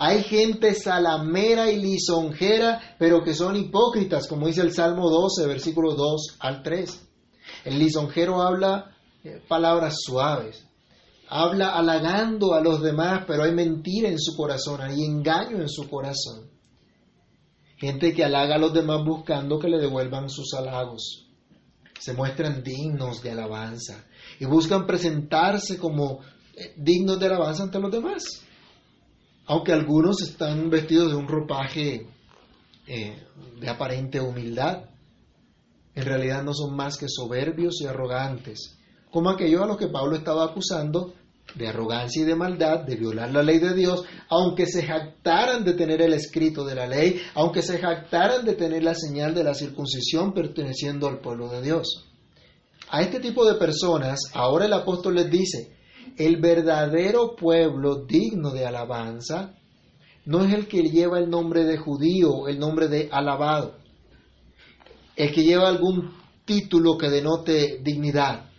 Hay 0.00 0.22
gente 0.22 0.74
salamera 0.74 1.72
y 1.72 1.76
lisonjera, 1.80 2.94
pero 3.00 3.24
que 3.24 3.34
son 3.34 3.56
hipócritas, 3.56 4.28
como 4.28 4.46
dice 4.46 4.60
el 4.60 4.72
Salmo 4.72 5.10
12, 5.10 5.48
versículos 5.48 5.96
2 5.96 6.36
al 6.38 6.62
3. 6.62 7.08
El 7.64 7.80
lisonjero 7.80 8.40
habla 8.40 8.94
eh, 9.24 9.42
palabras 9.48 9.96
suaves, 10.00 10.64
habla 11.28 11.70
halagando 11.70 12.54
a 12.54 12.60
los 12.60 12.80
demás, 12.80 13.24
pero 13.26 13.42
hay 13.42 13.52
mentira 13.52 14.08
en 14.08 14.20
su 14.20 14.36
corazón, 14.36 14.80
hay 14.80 15.02
engaño 15.02 15.60
en 15.60 15.68
su 15.68 15.88
corazón. 15.88 16.48
gente 17.76 18.14
que 18.14 18.24
halaga 18.24 18.54
a 18.54 18.58
los 18.58 18.72
demás 18.72 19.04
buscando 19.04 19.58
que 19.58 19.68
le 19.68 19.78
devuelvan 19.78 20.30
sus 20.30 20.54
halagos. 20.54 21.26
Se 21.98 22.12
muestran 22.12 22.62
dignos 22.62 23.20
de 23.20 23.32
alabanza 23.32 24.04
y 24.38 24.44
buscan 24.44 24.86
presentarse 24.86 25.76
como 25.76 26.20
eh, 26.54 26.72
dignos 26.76 27.18
de 27.18 27.26
alabanza 27.26 27.64
ante 27.64 27.80
los 27.80 27.90
demás. 27.90 28.44
Aunque 29.48 29.72
algunos 29.72 30.20
están 30.22 30.68
vestidos 30.68 31.10
de 31.10 31.16
un 31.16 31.26
ropaje 31.26 32.06
eh, 32.86 33.22
de 33.58 33.68
aparente 33.68 34.20
humildad, 34.20 34.84
en 35.94 36.04
realidad 36.04 36.42
no 36.42 36.52
son 36.52 36.76
más 36.76 36.98
que 36.98 37.06
soberbios 37.08 37.80
y 37.80 37.86
arrogantes, 37.86 38.76
como 39.10 39.30
aquellos 39.30 39.62
a 39.62 39.66
los 39.66 39.78
que 39.78 39.88
Pablo 39.88 40.16
estaba 40.16 40.44
acusando 40.44 41.14
de 41.54 41.66
arrogancia 41.66 42.22
y 42.22 42.26
de 42.26 42.36
maldad, 42.36 42.80
de 42.80 42.96
violar 42.96 43.32
la 43.32 43.42
ley 43.42 43.58
de 43.58 43.74
Dios, 43.74 44.04
aunque 44.28 44.66
se 44.66 44.82
jactaran 44.82 45.64
de 45.64 45.72
tener 45.72 46.02
el 46.02 46.12
escrito 46.12 46.62
de 46.62 46.74
la 46.74 46.86
ley, 46.86 47.18
aunque 47.34 47.62
se 47.62 47.78
jactaran 47.78 48.44
de 48.44 48.52
tener 48.52 48.82
la 48.82 48.94
señal 48.94 49.34
de 49.34 49.44
la 49.44 49.54
circuncisión 49.54 50.34
perteneciendo 50.34 51.08
al 51.08 51.20
pueblo 51.20 51.48
de 51.48 51.62
Dios. 51.62 52.04
A 52.90 53.00
este 53.00 53.18
tipo 53.18 53.46
de 53.46 53.54
personas, 53.54 54.20
ahora 54.34 54.66
el 54.66 54.74
apóstol 54.74 55.14
les 55.14 55.30
dice, 55.30 55.77
el 56.18 56.40
verdadero 56.40 57.36
pueblo 57.36 58.04
digno 58.04 58.50
de 58.50 58.66
alabanza 58.66 59.54
no 60.26 60.44
es 60.44 60.52
el 60.52 60.66
que 60.66 60.82
lleva 60.82 61.18
el 61.18 61.30
nombre 61.30 61.64
de 61.64 61.78
judío, 61.78 62.48
el 62.48 62.58
nombre 62.58 62.88
de 62.88 63.08
alabado, 63.10 63.78
el 65.16 65.32
que 65.32 65.42
lleva 65.42 65.68
algún 65.68 66.12
título 66.44 66.98
que 66.98 67.08
denote 67.08 67.80
dignidad. 67.82 68.50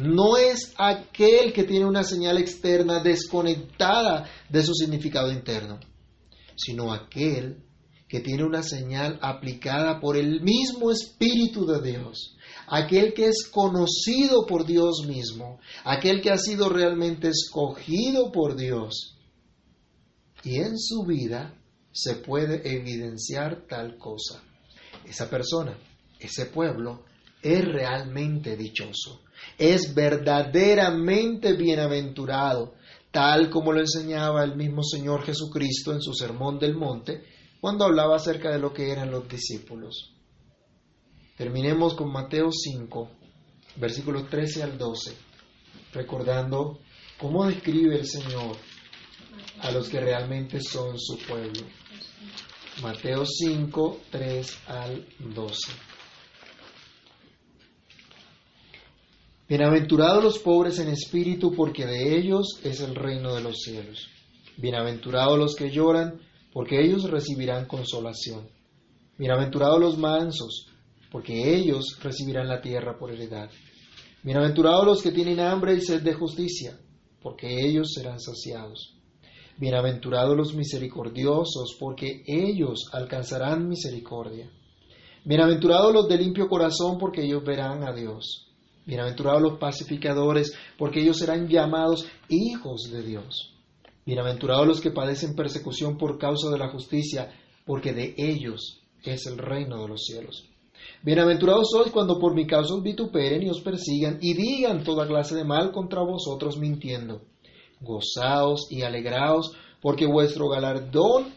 No 0.00 0.36
es 0.36 0.74
aquel 0.76 1.52
que 1.52 1.64
tiene 1.64 1.86
una 1.86 2.02
señal 2.02 2.38
externa 2.38 3.00
desconectada 3.00 4.28
de 4.48 4.62
su 4.62 4.74
significado 4.74 5.32
interno, 5.32 5.78
sino 6.56 6.92
aquel 6.92 7.64
que 8.08 8.20
tiene 8.20 8.44
una 8.44 8.62
señal 8.62 9.18
aplicada 9.22 10.00
por 10.00 10.16
el 10.16 10.42
mismo 10.42 10.90
Espíritu 10.90 11.64
de 11.64 11.80
Dios, 11.80 12.36
aquel 12.70 13.12
que 13.12 13.26
es 13.26 13.48
conocido 13.50 14.46
por 14.46 14.64
Dios 14.64 15.04
mismo, 15.06 15.58
aquel 15.84 16.22
que 16.22 16.30
ha 16.30 16.38
sido 16.38 16.68
realmente 16.68 17.28
escogido 17.28 18.30
por 18.30 18.56
Dios. 18.56 19.16
Y 20.44 20.56
en 20.56 20.78
su 20.78 21.04
vida 21.04 21.54
se 21.92 22.14
puede 22.14 22.62
evidenciar 22.76 23.66
tal 23.68 23.98
cosa. 23.98 24.42
Esa 25.04 25.28
persona, 25.28 25.76
ese 26.20 26.46
pueblo, 26.46 27.04
es 27.42 27.64
realmente 27.64 28.56
dichoso, 28.56 29.22
es 29.58 29.92
verdaderamente 29.92 31.54
bienaventurado, 31.54 32.74
tal 33.10 33.50
como 33.50 33.72
lo 33.72 33.80
enseñaba 33.80 34.44
el 34.44 34.54
mismo 34.54 34.84
Señor 34.84 35.24
Jesucristo 35.24 35.92
en 35.92 36.00
su 36.00 36.14
Sermón 36.14 36.60
del 36.60 36.76
Monte, 36.76 37.24
cuando 37.60 37.84
hablaba 37.84 38.16
acerca 38.16 38.50
de 38.52 38.60
lo 38.60 38.72
que 38.72 38.92
eran 38.92 39.10
los 39.10 39.28
discípulos. 39.28 40.14
Terminemos 41.40 41.94
con 41.94 42.12
Mateo 42.12 42.50
5, 42.52 43.08
versículos 43.76 44.28
13 44.28 44.62
al 44.62 44.76
12, 44.76 45.16
recordando 45.94 46.80
cómo 47.18 47.46
describe 47.46 47.98
el 47.98 48.06
Señor 48.06 48.58
a 49.62 49.70
los 49.70 49.88
que 49.88 50.00
realmente 50.00 50.60
son 50.60 50.98
su 50.98 51.16
pueblo. 51.26 51.62
Mateo 52.82 53.24
5, 53.24 54.00
3 54.10 54.58
al 54.66 55.06
12. 55.34 55.72
Bienaventurados 59.48 60.22
los 60.22 60.38
pobres 60.40 60.78
en 60.78 60.90
espíritu, 60.90 61.54
porque 61.54 61.86
de 61.86 62.18
ellos 62.18 62.60
es 62.64 62.80
el 62.80 62.94
reino 62.94 63.34
de 63.34 63.40
los 63.40 63.62
cielos. 63.62 64.10
Bienaventurados 64.58 65.38
los 65.38 65.56
que 65.56 65.70
lloran, 65.70 66.20
porque 66.52 66.84
ellos 66.84 67.04
recibirán 67.10 67.64
consolación. 67.64 68.46
Bienaventurados 69.16 69.80
los 69.80 69.96
mansos, 69.96 70.69
porque 71.10 71.54
ellos 71.56 71.98
recibirán 72.02 72.48
la 72.48 72.60
tierra 72.60 72.96
por 72.98 73.10
heredad. 73.10 73.50
Bienaventurados 74.22 74.86
los 74.86 75.02
que 75.02 75.12
tienen 75.12 75.40
hambre 75.40 75.74
y 75.74 75.80
sed 75.80 76.02
de 76.02 76.14
justicia, 76.14 76.78
porque 77.22 77.66
ellos 77.66 77.92
serán 77.94 78.20
saciados. 78.20 78.96
Bienaventurados 79.56 80.36
los 80.36 80.54
misericordiosos, 80.54 81.76
porque 81.78 82.22
ellos 82.26 82.88
alcanzarán 82.92 83.68
misericordia. 83.68 84.50
Bienaventurados 85.24 85.92
los 85.92 86.08
de 86.08 86.18
limpio 86.18 86.48
corazón, 86.48 86.96
porque 86.98 87.24
ellos 87.24 87.44
verán 87.44 87.86
a 87.86 87.92
Dios. 87.92 88.46
Bienaventurados 88.86 89.42
los 89.42 89.58
pacificadores, 89.58 90.54
porque 90.78 91.00
ellos 91.00 91.18
serán 91.18 91.48
llamados 91.48 92.06
hijos 92.28 92.90
de 92.90 93.02
Dios. 93.02 93.54
Bienaventurados 94.06 94.66
los 94.66 94.80
que 94.80 94.90
padecen 94.90 95.34
persecución 95.34 95.98
por 95.98 96.18
causa 96.18 96.48
de 96.50 96.58
la 96.58 96.70
justicia, 96.70 97.30
porque 97.66 97.92
de 97.92 98.14
ellos 98.16 98.80
es 99.02 99.26
el 99.26 99.38
reino 99.38 99.82
de 99.82 99.88
los 99.88 100.04
cielos. 100.04 100.48
Bienaventurados 101.02 101.70
sois 101.70 101.90
cuando 101.90 102.18
por 102.18 102.34
mi 102.34 102.46
causa 102.46 102.74
os 102.74 102.82
vituperen 102.82 103.42
y 103.42 103.50
os 103.50 103.60
persigan 103.60 104.18
y 104.20 104.34
digan 104.34 104.84
toda 104.84 105.06
clase 105.06 105.34
de 105.34 105.44
mal 105.44 105.72
contra 105.72 106.02
vosotros 106.02 106.58
mintiendo. 106.58 107.22
Gozaos 107.80 108.66
y 108.70 108.82
alegraos, 108.82 109.52
porque 109.80 110.06
vuestro 110.06 110.48
galardón 110.48 111.32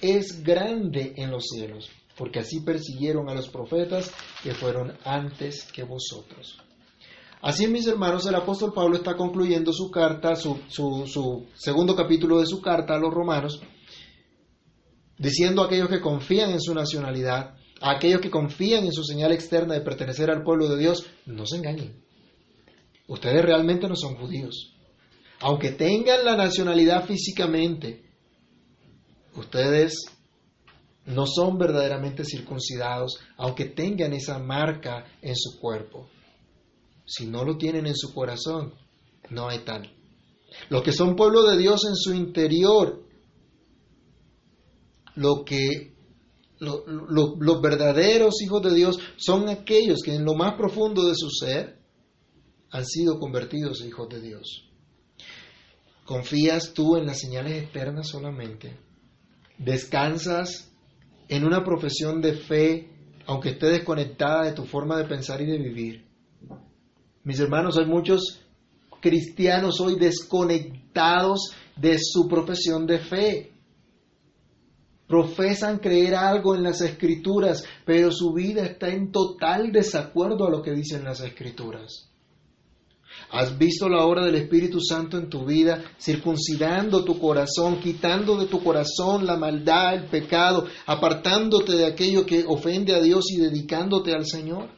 es 0.00 0.42
grande 0.42 1.14
en 1.16 1.30
los 1.30 1.44
cielos, 1.46 1.88
porque 2.16 2.40
así 2.40 2.60
persiguieron 2.60 3.28
a 3.28 3.34
los 3.34 3.48
profetas 3.48 4.10
que 4.42 4.52
fueron 4.52 4.92
antes 5.04 5.70
que 5.72 5.82
vosotros. 5.82 6.58
Así, 7.42 7.66
mis 7.66 7.86
hermanos, 7.86 8.26
el 8.26 8.34
apóstol 8.34 8.72
Pablo 8.74 8.96
está 8.96 9.16
concluyendo 9.16 9.72
su 9.72 9.90
carta, 9.90 10.36
su, 10.36 10.58
su, 10.68 11.46
segundo 11.54 11.96
capítulo 11.96 12.38
de 12.38 12.46
su 12.46 12.60
carta 12.60 12.94
a 12.94 12.98
los 12.98 13.14
romanos, 13.14 13.62
diciendo 15.16 15.62
a 15.62 15.66
aquellos 15.66 15.88
que 15.88 16.00
confían 16.00 16.50
en 16.50 16.60
su 16.60 16.74
nacionalidad, 16.74 17.54
a 17.80 17.92
aquellos 17.92 18.20
que 18.20 18.30
confían 18.30 18.84
en 18.84 18.92
su 18.92 19.02
señal 19.04 19.32
externa 19.32 19.74
de 19.74 19.80
pertenecer 19.80 20.30
al 20.30 20.42
pueblo 20.42 20.68
de 20.68 20.78
Dios, 20.78 21.06
no 21.26 21.46
se 21.46 21.56
engañen. 21.56 22.02
Ustedes 23.06 23.42
realmente 23.42 23.88
no 23.88 23.96
son 23.96 24.16
judíos. 24.16 24.74
Aunque 25.40 25.70
tengan 25.70 26.24
la 26.24 26.36
nacionalidad 26.36 27.06
físicamente, 27.06 28.04
ustedes 29.34 30.04
no 31.06 31.26
son 31.26 31.58
verdaderamente 31.58 32.24
circuncidados, 32.24 33.18
aunque 33.36 33.64
tengan 33.64 34.12
esa 34.12 34.38
marca 34.38 35.06
en 35.22 35.34
su 35.34 35.58
cuerpo. 35.58 36.08
Si 37.06 37.26
no 37.26 37.44
lo 37.44 37.56
tienen 37.56 37.86
en 37.86 37.96
su 37.96 38.12
corazón, 38.12 38.74
no 39.30 39.48
hay 39.48 39.60
tal. 39.60 39.90
Los 40.68 40.82
que 40.82 40.92
son 40.92 41.16
pueblo 41.16 41.44
de 41.44 41.56
Dios 41.56 41.84
en 41.88 41.96
su 41.96 42.12
interior, 42.12 43.02
lo 45.14 45.44
que 45.44 45.94
los 46.60 47.62
verdaderos 47.62 48.42
hijos 48.42 48.62
de 48.62 48.74
Dios 48.74 48.98
son 49.16 49.48
aquellos 49.48 50.00
que 50.04 50.14
en 50.14 50.24
lo 50.24 50.34
más 50.34 50.54
profundo 50.54 51.06
de 51.06 51.14
su 51.14 51.30
ser 51.30 51.80
han 52.70 52.84
sido 52.84 53.18
convertidos 53.18 53.84
hijos 53.84 54.08
de 54.08 54.20
Dios. 54.20 54.70
¿Confías 56.04 56.72
tú 56.74 56.96
en 56.96 57.06
las 57.06 57.20
señales 57.20 57.62
externas 57.62 58.08
solamente? 58.08 58.76
¿Descansas 59.58 60.72
en 61.28 61.44
una 61.44 61.64
profesión 61.64 62.20
de 62.20 62.34
fe, 62.34 62.90
aunque 63.26 63.50
esté 63.50 63.66
desconectada 63.66 64.44
de 64.44 64.52
tu 64.52 64.64
forma 64.64 64.96
de 64.98 65.04
pensar 65.04 65.40
y 65.40 65.46
de 65.46 65.58
vivir? 65.58 66.04
Mis 67.22 67.38
hermanos, 67.38 67.76
hay 67.78 67.86
muchos 67.86 68.40
cristianos 69.00 69.80
hoy 69.80 69.96
desconectados 69.98 71.52
de 71.76 71.98
su 71.98 72.28
profesión 72.28 72.86
de 72.86 72.98
fe. 72.98 73.49
Profesan 75.10 75.80
creer 75.80 76.14
algo 76.14 76.54
en 76.54 76.62
las 76.62 76.80
escrituras, 76.82 77.64
pero 77.84 78.12
su 78.12 78.32
vida 78.32 78.64
está 78.64 78.90
en 78.90 79.10
total 79.10 79.72
desacuerdo 79.72 80.46
a 80.46 80.50
lo 80.50 80.62
que 80.62 80.70
dicen 80.70 81.02
las 81.02 81.20
escrituras. 81.20 82.12
¿Has 83.32 83.58
visto 83.58 83.88
la 83.88 84.04
obra 84.04 84.24
del 84.24 84.36
Espíritu 84.36 84.80
Santo 84.80 85.18
en 85.18 85.28
tu 85.28 85.44
vida, 85.44 85.82
circuncidando 86.00 87.04
tu 87.04 87.18
corazón, 87.18 87.80
quitando 87.80 88.36
de 88.36 88.46
tu 88.46 88.62
corazón 88.62 89.26
la 89.26 89.36
maldad, 89.36 89.94
el 89.94 90.04
pecado, 90.04 90.68
apartándote 90.86 91.72
de 91.72 91.86
aquello 91.86 92.24
que 92.24 92.44
ofende 92.46 92.94
a 92.94 93.02
Dios 93.02 93.32
y 93.32 93.38
dedicándote 93.38 94.14
al 94.14 94.26
Señor? 94.26 94.68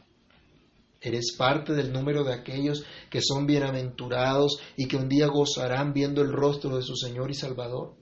Eres 0.99 1.35
parte 1.37 1.73
del 1.73 1.93
número 1.93 2.23
de 2.23 2.33
aquellos 2.33 2.83
que 3.11 3.21
son 3.21 3.45
bienaventurados 3.45 4.57
y 4.77 4.87
que 4.87 4.97
un 4.97 5.07
día 5.07 5.27
gozarán 5.27 5.93
viendo 5.93 6.23
el 6.23 6.33
rostro 6.33 6.75
de 6.75 6.81
su 6.81 6.95
Señor 6.95 7.29
y 7.29 7.35
Salvador. 7.35 8.01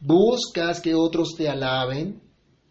Buscas 0.00 0.80
que 0.80 0.94
otros 0.94 1.34
te 1.36 1.48
alaben 1.48 2.22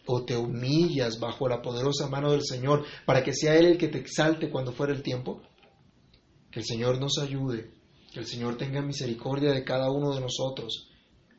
o 0.08 0.24
te 0.26 0.36
humillas 0.36 1.20
bajo 1.20 1.48
la 1.48 1.62
poderosa 1.62 2.08
mano 2.08 2.32
del 2.32 2.44
Señor 2.44 2.84
para 3.06 3.24
que 3.24 3.34
sea 3.34 3.56
Él 3.56 3.66
el 3.68 3.78
que 3.78 3.88
te 3.88 4.00
exalte 4.00 4.50
cuando 4.50 4.72
fuera 4.72 4.94
el 4.94 5.04
tiempo. 5.04 5.42
Que 6.50 6.62
el 6.62 6.66
Señor 6.66 7.00
nos 7.00 7.20
ayude, 7.20 7.70
que 8.12 8.20
el 8.20 8.26
Señor 8.26 8.58
tenga 8.58 8.82
misericordia 8.82 9.52
de 9.52 9.64
cada 9.64 9.92
uno 9.92 10.16
de 10.16 10.22
nosotros, 10.22 10.90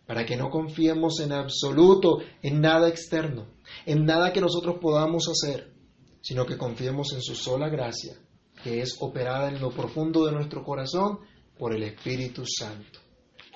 para 0.06 0.24
que 0.24 0.36
no 0.36 0.50
confiemos 0.50 1.18
en 1.18 1.32
absoluto 1.32 2.18
en 2.42 2.60
nada 2.60 2.88
externo, 2.88 3.48
en 3.86 4.04
nada 4.04 4.32
que 4.32 4.40
nosotros 4.40 4.76
podamos 4.80 5.24
hacer, 5.28 5.72
sino 6.20 6.46
que 6.46 6.56
confiemos 6.56 7.12
en 7.12 7.22
su 7.22 7.34
sola 7.34 7.68
gracia, 7.68 8.16
que 8.62 8.82
es 8.82 8.96
operada 9.00 9.48
en 9.48 9.60
lo 9.60 9.70
profundo 9.70 10.26
de 10.26 10.32
nuestro 10.32 10.62
corazón 10.62 11.18
por 11.58 11.74
el 11.74 11.82
Espíritu 11.82 12.44
Santo. 12.46 13.00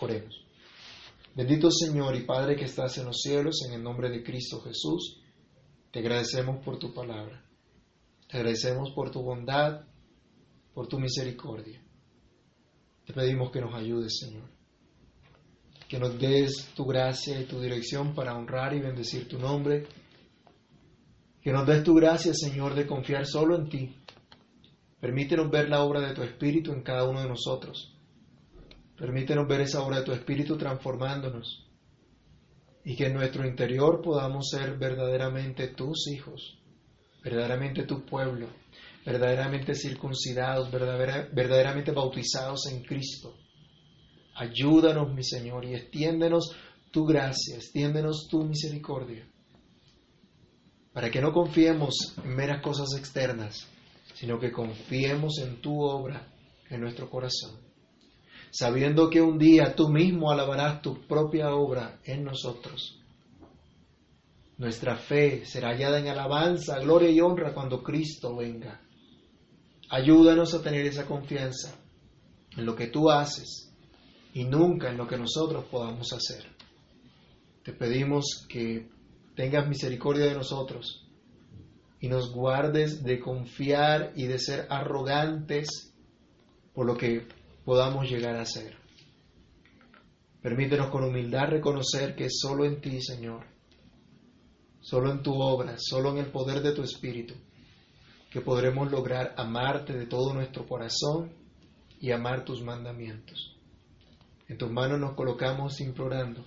Oremos. 0.00 0.43
Bendito 1.34 1.68
Señor 1.68 2.14
y 2.14 2.22
Padre 2.22 2.54
que 2.54 2.66
estás 2.66 2.96
en 2.98 3.06
los 3.06 3.20
cielos, 3.20 3.66
en 3.66 3.74
el 3.74 3.82
nombre 3.82 4.08
de 4.08 4.22
Cristo 4.22 4.60
Jesús, 4.60 5.20
te 5.90 5.98
agradecemos 5.98 6.64
por 6.64 6.78
tu 6.78 6.94
palabra. 6.94 7.44
Te 8.28 8.36
agradecemos 8.36 8.92
por 8.92 9.10
tu 9.10 9.20
bondad, 9.20 9.84
por 10.72 10.86
tu 10.86 11.00
misericordia. 11.00 11.82
Te 13.04 13.12
pedimos 13.12 13.50
que 13.50 13.60
nos 13.60 13.74
ayudes, 13.74 14.16
Señor. 14.16 14.48
Que 15.88 15.98
nos 15.98 16.16
des 16.20 16.68
tu 16.76 16.84
gracia 16.84 17.40
y 17.40 17.46
tu 17.46 17.60
dirección 17.60 18.14
para 18.14 18.36
honrar 18.36 18.72
y 18.72 18.80
bendecir 18.80 19.26
tu 19.26 19.36
nombre. 19.36 19.88
Que 21.42 21.50
nos 21.50 21.66
des 21.66 21.82
tu 21.82 21.94
gracia, 21.94 22.32
Señor, 22.32 22.76
de 22.76 22.86
confiar 22.86 23.26
solo 23.26 23.56
en 23.56 23.68
ti. 23.68 23.96
Permítenos 25.00 25.50
ver 25.50 25.68
la 25.68 25.82
obra 25.82 26.00
de 26.00 26.14
tu 26.14 26.22
Espíritu 26.22 26.72
en 26.72 26.82
cada 26.82 27.08
uno 27.08 27.20
de 27.20 27.28
nosotros 27.28 27.93
Permítenos 28.96 29.48
ver 29.48 29.62
esa 29.62 29.82
obra 29.82 29.98
de 29.98 30.04
tu 30.04 30.12
Espíritu 30.12 30.56
transformándonos 30.56 31.66
y 32.84 32.94
que 32.94 33.06
en 33.06 33.14
nuestro 33.14 33.46
interior 33.46 34.00
podamos 34.02 34.50
ser 34.50 34.76
verdaderamente 34.78 35.68
tus 35.68 36.06
hijos, 36.08 36.58
verdaderamente 37.24 37.84
tu 37.84 38.04
pueblo, 38.04 38.48
verdaderamente 39.04 39.74
circuncidados, 39.74 40.70
verdaderamente 40.70 41.90
bautizados 41.90 42.66
en 42.70 42.82
Cristo. 42.84 43.34
Ayúdanos, 44.36 45.12
mi 45.12 45.24
Señor, 45.24 45.64
y 45.64 45.74
extiéndenos 45.74 46.54
tu 46.92 47.04
gracia, 47.04 47.56
extiéndenos 47.56 48.28
tu 48.30 48.44
misericordia, 48.44 49.26
para 50.92 51.10
que 51.10 51.20
no 51.20 51.32
confiemos 51.32 52.14
en 52.22 52.36
meras 52.36 52.62
cosas 52.62 52.88
externas, 52.96 53.66
sino 54.14 54.38
que 54.38 54.52
confiemos 54.52 55.38
en 55.38 55.60
tu 55.60 55.80
obra 55.80 56.28
en 56.70 56.80
nuestro 56.80 57.10
corazón 57.10 57.63
sabiendo 58.54 59.10
que 59.10 59.20
un 59.20 59.36
día 59.36 59.74
tú 59.74 59.88
mismo 59.88 60.30
alabarás 60.30 60.80
tu 60.80 61.08
propia 61.08 61.52
obra 61.52 61.98
en 62.04 62.22
nosotros. 62.22 63.00
Nuestra 64.58 64.94
fe 64.94 65.44
será 65.44 65.70
hallada 65.70 65.98
en 65.98 66.06
alabanza, 66.06 66.78
gloria 66.78 67.10
y 67.10 67.20
honra 67.20 67.52
cuando 67.52 67.82
Cristo 67.82 68.36
venga. 68.36 68.80
Ayúdanos 69.90 70.54
a 70.54 70.62
tener 70.62 70.86
esa 70.86 71.04
confianza 71.04 71.74
en 72.56 72.64
lo 72.64 72.76
que 72.76 72.86
tú 72.86 73.10
haces 73.10 73.72
y 74.32 74.44
nunca 74.44 74.88
en 74.88 74.98
lo 74.98 75.08
que 75.08 75.18
nosotros 75.18 75.64
podamos 75.64 76.12
hacer. 76.12 76.46
Te 77.64 77.72
pedimos 77.72 78.46
que 78.48 78.88
tengas 79.34 79.66
misericordia 79.66 80.26
de 80.26 80.34
nosotros 80.34 81.08
y 81.98 82.06
nos 82.06 82.32
guardes 82.32 83.02
de 83.02 83.18
confiar 83.18 84.12
y 84.14 84.26
de 84.26 84.38
ser 84.38 84.68
arrogantes 84.70 85.92
por 86.72 86.86
lo 86.86 86.96
que 86.96 87.26
podamos 87.64 88.08
llegar 88.08 88.36
a 88.36 88.44
ser. 88.44 88.76
Permítenos 90.42 90.90
con 90.90 91.04
humildad 91.04 91.48
reconocer 91.48 92.14
que 92.14 92.28
solo 92.28 92.66
en 92.66 92.80
ti, 92.80 93.00
Señor, 93.00 93.46
solo 94.80 95.10
en 95.10 95.22
tu 95.22 95.32
obra, 95.32 95.76
solo 95.78 96.10
en 96.10 96.18
el 96.18 96.30
poder 96.30 96.60
de 96.62 96.72
tu 96.72 96.82
Espíritu, 96.82 97.34
que 98.30 98.42
podremos 98.42 98.90
lograr 98.90 99.34
amarte 99.38 99.94
de 99.94 100.06
todo 100.06 100.34
nuestro 100.34 100.66
corazón 100.66 101.32
y 101.98 102.10
amar 102.10 102.44
tus 102.44 102.62
mandamientos. 102.62 103.56
En 104.48 104.58
tus 104.58 104.70
manos 104.70 105.00
nos 105.00 105.14
colocamos 105.14 105.80
implorando 105.80 106.44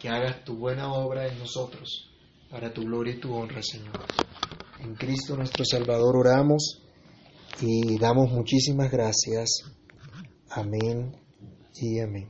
que 0.00 0.08
hagas 0.08 0.44
tu 0.44 0.56
buena 0.56 0.92
obra 0.92 1.28
en 1.28 1.38
nosotros, 1.38 2.10
para 2.50 2.72
tu 2.72 2.82
gloria 2.82 3.14
y 3.14 3.20
tu 3.20 3.32
honra, 3.32 3.62
Señor. 3.62 4.00
En 4.80 4.96
Cristo 4.96 5.36
nuestro 5.36 5.64
Salvador 5.64 6.16
oramos 6.16 6.82
y 7.60 7.96
damos 7.98 8.30
muchísimas 8.32 8.90
gracias. 8.90 9.62
Amém 10.56 11.10
e 11.82 12.00
amém. 12.00 12.28